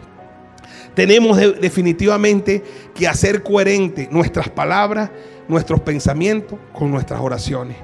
[0.95, 2.63] tenemos definitivamente
[2.95, 5.11] que hacer coherente nuestras palabras,
[5.49, 7.77] nuestros pensamientos con nuestras oraciones.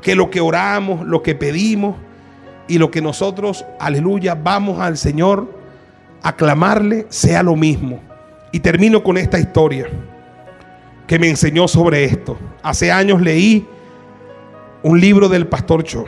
[0.00, 1.96] Que lo que oramos, lo que pedimos
[2.68, 5.48] y lo que nosotros, aleluya, vamos al Señor
[6.22, 8.00] a clamarle sea lo mismo.
[8.52, 9.88] Y termino con esta historia
[11.06, 12.38] que me enseñó sobre esto.
[12.62, 13.66] Hace años leí
[14.82, 16.04] un libro del pastor Cho,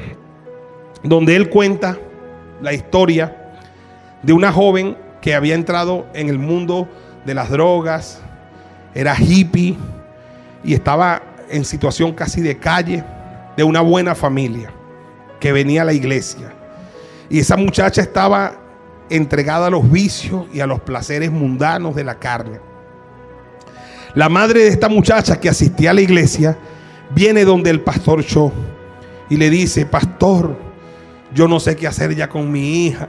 [1.03, 1.99] donde él cuenta
[2.61, 3.53] la historia
[4.22, 6.87] de una joven que había entrado en el mundo
[7.25, 8.20] de las drogas,
[8.95, 9.75] era hippie
[10.62, 13.03] y estaba en situación casi de calle,
[13.57, 14.70] de una buena familia,
[15.41, 16.53] que venía a la iglesia.
[17.31, 18.53] Y esa muchacha estaba
[19.09, 22.61] entregada a los vicios y a los placeres mundanos de la carne.
[24.14, 26.59] La madre de esta muchacha que asistía a la iglesia
[27.14, 28.53] viene donde el pastor Cho
[29.31, 30.55] y le dice, pastor,
[31.33, 33.09] yo no sé qué hacer ya con mi hija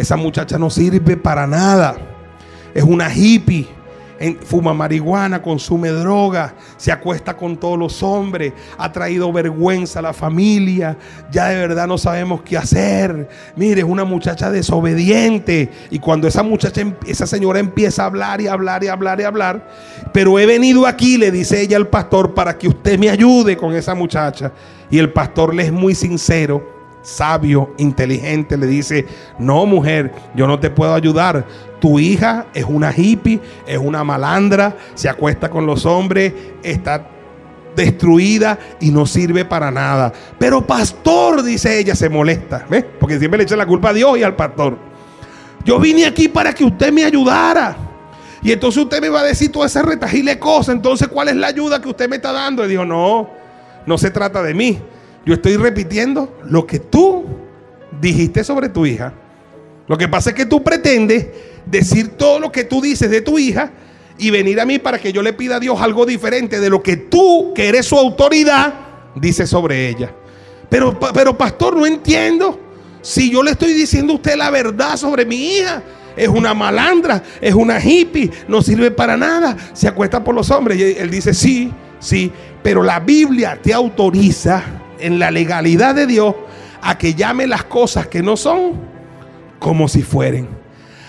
[0.00, 1.94] esa muchacha no sirve para nada.
[2.72, 3.68] Es una hippie.
[4.44, 10.12] Fuma marihuana, consume droga, se acuesta con todos los hombres, ha traído vergüenza a la
[10.12, 10.98] familia,
[11.30, 13.30] ya de verdad no sabemos qué hacer.
[13.56, 15.70] Mire, es una muchacha desobediente.
[15.90, 19.24] Y cuando esa muchacha, em, esa señora empieza a hablar y hablar y hablar y
[19.24, 19.68] hablar,
[20.12, 23.74] pero he venido aquí, le dice ella al pastor, para que usted me ayude con
[23.74, 24.52] esa muchacha.
[24.90, 29.06] Y el pastor le es muy sincero sabio, inteligente, le dice,
[29.38, 31.46] no mujer, yo no te puedo ayudar.
[31.80, 36.32] Tu hija es una hippie, es una malandra, se acuesta con los hombres,
[36.62, 37.06] está
[37.74, 40.12] destruida y no sirve para nada.
[40.38, 42.84] Pero pastor, dice ella, se molesta, ¿ves?
[42.98, 44.76] Porque siempre le echa la culpa a Dios y al pastor.
[45.64, 47.76] Yo vine aquí para que usted me ayudara.
[48.42, 50.72] Y entonces usted me va a decir toda esa retajile cosa.
[50.72, 52.64] Entonces, ¿cuál es la ayuda que usted me está dando?
[52.64, 53.28] Y dijo, no,
[53.86, 54.80] no se trata de mí.
[55.24, 57.24] Yo estoy repitiendo lo que tú
[58.00, 59.12] dijiste sobre tu hija.
[59.86, 61.26] Lo que pasa es que tú pretendes
[61.66, 63.72] decir todo lo que tú dices de tu hija
[64.18, 66.82] y venir a mí para que yo le pida a Dios algo diferente de lo
[66.82, 68.74] que tú, que eres su autoridad,
[69.14, 70.14] dices sobre ella.
[70.68, 72.58] Pero, pero pastor, no entiendo.
[73.02, 75.82] Si yo le estoy diciendo a usted la verdad sobre mi hija,
[76.16, 80.78] es una malandra, es una hippie, no sirve para nada, se acuesta por los hombres.
[80.78, 82.30] Y él dice, sí, sí,
[82.62, 84.62] pero la Biblia te autoriza
[85.00, 86.34] en la legalidad de Dios
[86.82, 88.72] a que llame las cosas que no son
[89.58, 90.48] como si fueren.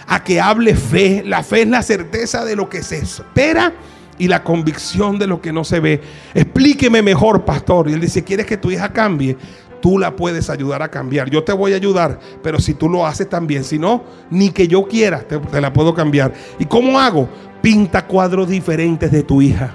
[0.08, 1.24] A que hable fe.
[1.26, 3.74] La fe es la certeza de lo que se espera
[4.18, 6.02] y la convicción de lo que no se ve.
[6.34, 7.90] Explíqueme mejor, pastor.
[7.90, 9.38] Y él dice, ¿quieres que tu hija cambie?
[9.82, 11.30] Tú la puedes ayudar a cambiar.
[11.30, 13.64] Yo te voy a ayudar, pero si tú lo haces también.
[13.64, 16.34] Si no, ni que yo quiera, te, te la puedo cambiar.
[16.60, 17.28] ¿Y cómo hago?
[17.62, 19.74] Pinta cuadros diferentes de tu hija.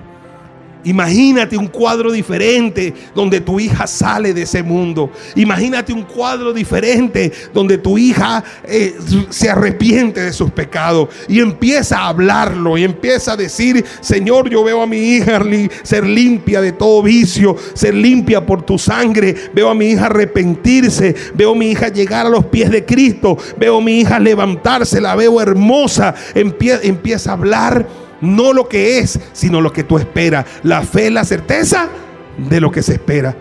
[0.87, 5.11] Imagínate un cuadro diferente donde tu hija sale de ese mundo.
[5.35, 8.97] Imagínate un cuadro diferente donde tu hija eh,
[9.29, 14.63] se arrepiente de sus pecados y empieza a hablarlo y empieza a decir, Señor, yo
[14.63, 15.41] veo a mi hija
[15.83, 19.35] ser limpia de todo vicio, ser limpia por tu sangre.
[19.53, 23.37] Veo a mi hija arrepentirse, veo a mi hija llegar a los pies de Cristo,
[23.59, 26.15] veo a mi hija levantarse, la veo hermosa.
[26.37, 30.47] empieza a hablar no lo que es, sino lo que tú esperas.
[30.63, 31.89] La fe es la certeza
[32.37, 33.35] de lo que se espera.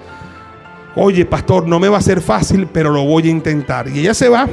[0.96, 3.90] Oye, pastor, no me va a ser fácil, pero lo voy a intentar.
[3.90, 4.48] Y ella se va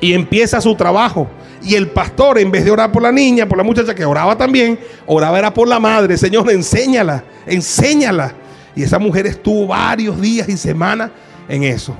[0.00, 1.28] y empieza su trabajo.
[1.62, 4.36] Y el pastor, en vez de orar por la niña, por la muchacha que oraba
[4.36, 6.16] también, oraba era por la madre.
[6.16, 8.34] Señor, enséñala, enséñala.
[8.74, 11.10] Y esa mujer estuvo varios días y semanas
[11.48, 11.96] en eso.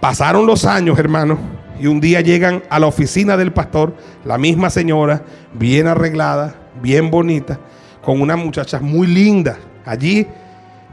[0.00, 1.38] Pasaron los años, hermano,
[1.78, 5.22] y un día llegan a la oficina del pastor, la misma señora,
[5.52, 7.58] bien arreglada, bien bonita,
[8.02, 10.26] con una muchacha muy linda allí.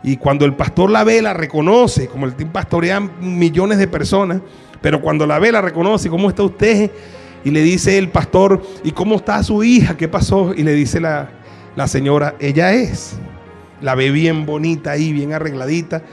[0.03, 4.39] Y cuando el pastor la ve, la reconoce, como el team pastorea millones de personas,
[4.81, 6.91] pero cuando la ve, la reconoce, ¿cómo está usted?
[7.43, 9.97] Y le dice el pastor, ¿y cómo está su hija?
[9.97, 10.53] ¿Qué pasó?
[10.55, 11.29] Y le dice la,
[11.75, 13.17] la señora, ella es.
[13.81, 16.03] La ve bien bonita ahí, bien arregladita.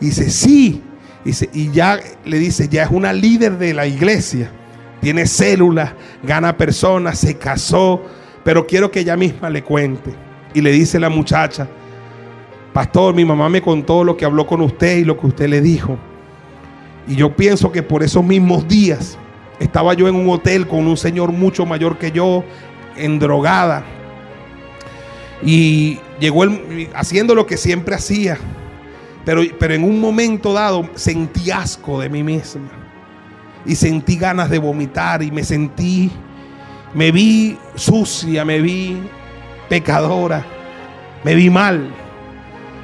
[0.00, 0.82] Y dice, sí.
[1.24, 4.50] Y, y ya le dice, ya es una líder de la iglesia.
[5.00, 8.02] Tiene células, gana personas, se casó,
[8.46, 10.14] pero quiero que ella misma le cuente.
[10.54, 11.66] Y le dice la muchacha,
[12.72, 15.60] pastor, mi mamá me contó lo que habló con usted y lo que usted le
[15.60, 15.98] dijo.
[17.08, 19.18] Y yo pienso que por esos mismos días
[19.58, 22.44] estaba yo en un hotel con un señor mucho mayor que yo,
[22.96, 23.84] en drogada.
[25.42, 26.44] Y llegó
[26.94, 28.38] haciendo lo que siempre hacía.
[29.24, 32.70] Pero, pero en un momento dado sentí asco de mí misma.
[33.64, 36.12] Y sentí ganas de vomitar y me sentí
[36.94, 38.98] me vi sucia, me vi
[39.68, 40.44] pecadora,
[41.24, 41.90] me vi mal.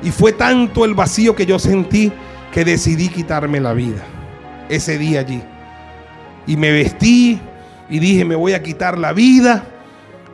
[0.02, 2.12] Y fue tanto el vacío que yo sentí
[2.52, 4.02] que decidí quitarme la vida
[4.68, 5.42] ese día allí.
[6.46, 7.40] Y me vestí
[7.88, 9.64] y dije, me voy a quitar la vida.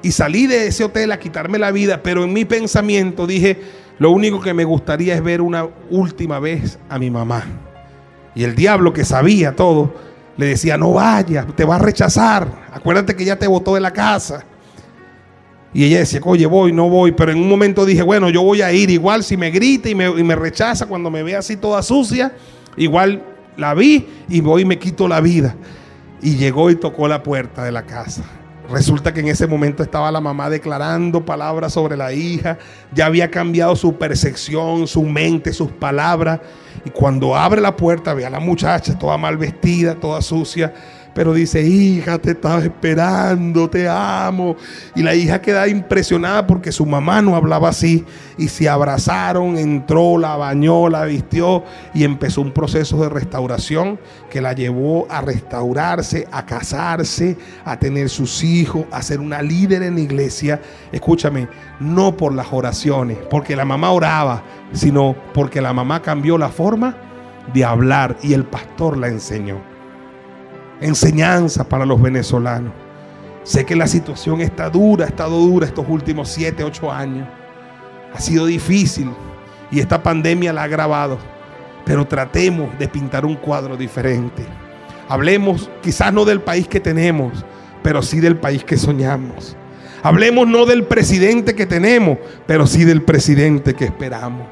[0.03, 3.61] Y salí de ese hotel a quitarme la vida, pero en mi pensamiento dije,
[3.99, 7.45] lo único que me gustaría es ver una última vez a mi mamá.
[8.35, 9.93] Y el diablo que sabía todo,
[10.39, 12.49] le decía, no vayas, te va a rechazar.
[12.73, 14.45] Acuérdate que ya te botó de la casa.
[15.75, 17.11] Y ella decía, oye, voy, no voy.
[17.11, 18.89] Pero en un momento dije, bueno, yo voy a ir.
[18.89, 22.33] Igual si me grita y me, rechaza cuando me ve así toda sucia,
[22.77, 23.23] igual
[23.57, 25.57] la vi y voy y me quito la vida.
[26.23, 28.23] Y llegó y tocó la puerta de la casa.
[28.71, 32.59] Resulta que en ese momento estaba la mamá declarando palabras sobre la hija.
[32.93, 36.41] Ya había cambiado su percepción, su mente, sus palabras.
[36.85, 40.75] Y cuando abre la puerta ve a la muchacha toda mal vestida, toda sucia
[41.19, 44.55] pero dice, hija, te estaba esperando, te amo.
[44.95, 48.05] Y la hija queda impresionada porque su mamá no hablaba así.
[48.37, 53.99] Y se abrazaron, entró, la bañó, la vistió y empezó un proceso de restauración
[54.31, 59.83] que la llevó a restaurarse, a casarse, a tener sus hijos, a ser una líder
[59.83, 60.61] en la iglesia.
[60.93, 61.49] Escúchame,
[61.81, 66.97] no por las oraciones, porque la mamá oraba, sino porque la mamá cambió la forma
[67.53, 69.78] de hablar y el pastor la enseñó
[70.81, 72.73] enseñanza para los venezolanos.
[73.43, 77.27] Sé que la situación está dura, ha estado dura estos últimos 7, 8 años.
[78.15, 79.11] Ha sido difícil
[79.71, 81.19] y esta pandemia la ha agravado.
[81.85, 84.45] Pero tratemos de pintar un cuadro diferente.
[85.09, 87.45] Hablemos quizás no del país que tenemos,
[87.83, 89.57] pero sí del país que soñamos.
[90.03, 94.47] Hablemos no del presidente que tenemos, pero sí del presidente que esperamos.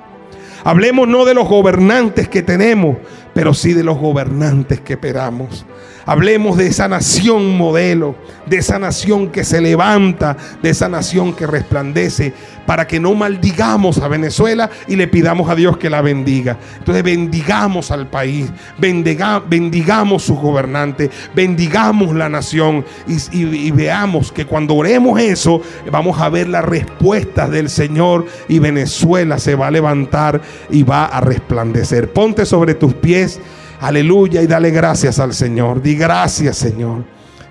[0.64, 2.97] Hablemos no de los gobernantes que tenemos,
[3.35, 5.66] pero sí de los gobernantes que esperamos.
[6.09, 8.15] Hablemos de esa nación modelo,
[8.47, 12.33] de esa nación que se levanta, de esa nación que resplandece,
[12.65, 16.59] para que no maldigamos a Venezuela y le pidamos a Dios que la bendiga.
[16.79, 24.47] Entonces bendigamos al país, bendiga, bendigamos sus gobernantes, bendigamos la nación y, y veamos que
[24.47, 29.73] cuando oremos eso, vamos a ver las respuestas del Señor y Venezuela se va a
[29.73, 30.41] levantar
[30.71, 32.13] y va a resplandecer.
[32.13, 33.41] Ponte sobre tus pies.
[33.81, 35.83] Aleluya y dale gracias al Señor.
[35.83, 37.05] Di gracias Señor.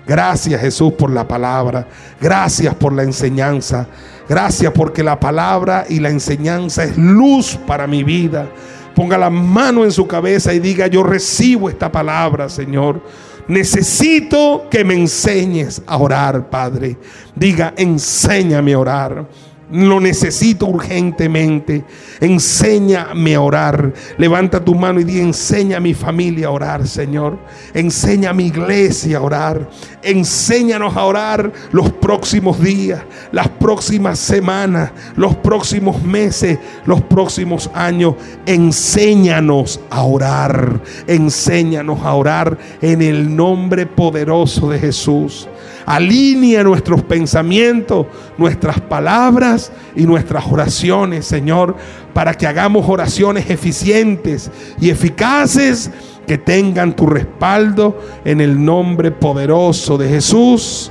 [0.06, 1.88] Gracias Jesús por la palabra.
[2.20, 3.86] Gracias por la enseñanza.
[4.28, 8.48] Gracias porque la palabra y la enseñanza es luz para mi vida.
[8.94, 13.02] Ponga la mano en su cabeza y diga, yo recibo esta palabra, Señor.
[13.46, 16.96] Necesito que me enseñes a orar, Padre.
[17.34, 19.26] Diga, enséñame a orar.
[19.70, 21.84] Lo necesito urgentemente.
[22.20, 23.92] Enséñame a orar.
[24.16, 27.36] Levanta tu mano y di, enseña a mi familia a orar, Señor.
[27.74, 29.68] Enseña a mi iglesia a orar.
[30.02, 33.02] Enséñanos a orar los próximos días,
[33.32, 38.14] las próximas semanas, los próximos meses, los próximos años.
[38.46, 40.80] Enséñanos a orar.
[41.08, 45.48] Enséñanos a orar en el nombre poderoso de Jesús.
[45.86, 48.06] Alinea nuestros pensamientos,
[48.36, 51.76] nuestras palabras y nuestras oraciones, Señor,
[52.12, 55.90] para que hagamos oraciones eficientes y eficaces
[56.26, 60.90] que tengan tu respaldo en el nombre poderoso de Jesús.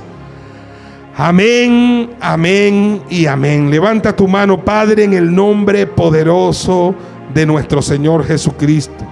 [1.14, 3.70] Amén, amén y amén.
[3.70, 6.94] Levanta tu mano, Padre, en el nombre poderoso
[7.34, 9.06] de nuestro Señor Jesucristo.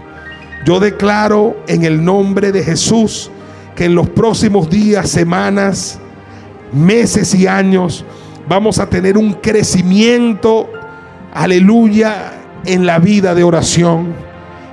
[0.64, 3.30] Yo declaro en el nombre de Jesús
[3.74, 5.98] que en los próximos días, semanas,
[6.72, 8.04] meses y años
[8.48, 10.70] vamos a tener un crecimiento,
[11.32, 12.32] aleluya,
[12.64, 14.14] en la vida de oración,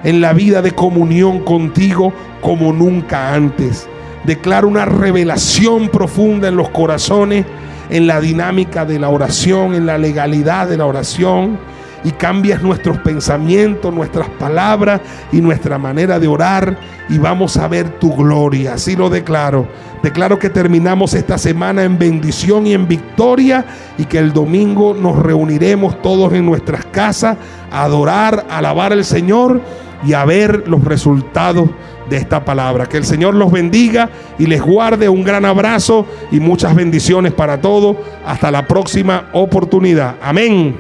[0.04, 3.88] en la vida de comunión contigo como nunca antes.
[4.24, 7.46] Declaro una revelación profunda en los corazones,
[7.90, 11.60] en la dinámica de la oración, en la legalidad de la oración
[12.04, 16.78] y cambias nuestros pensamientos, nuestras palabras y nuestra manera de orar
[17.10, 18.74] y vamos a ver tu gloria.
[18.74, 19.68] Así lo declaro.
[20.02, 23.66] Declaro que terminamos esta semana en bendición y en victoria
[23.98, 27.38] y que el domingo nos reuniremos todos en nuestras casas
[27.72, 29.62] a adorar, alabar al Señor
[30.04, 31.70] y a ver los resultados
[32.10, 32.88] de esta palabra.
[32.88, 37.62] Que el Señor los bendiga y les guarde un gran abrazo y muchas bendiciones para
[37.62, 37.98] todos.
[38.26, 40.16] Hasta la próxima oportunidad.
[40.22, 40.76] Amén.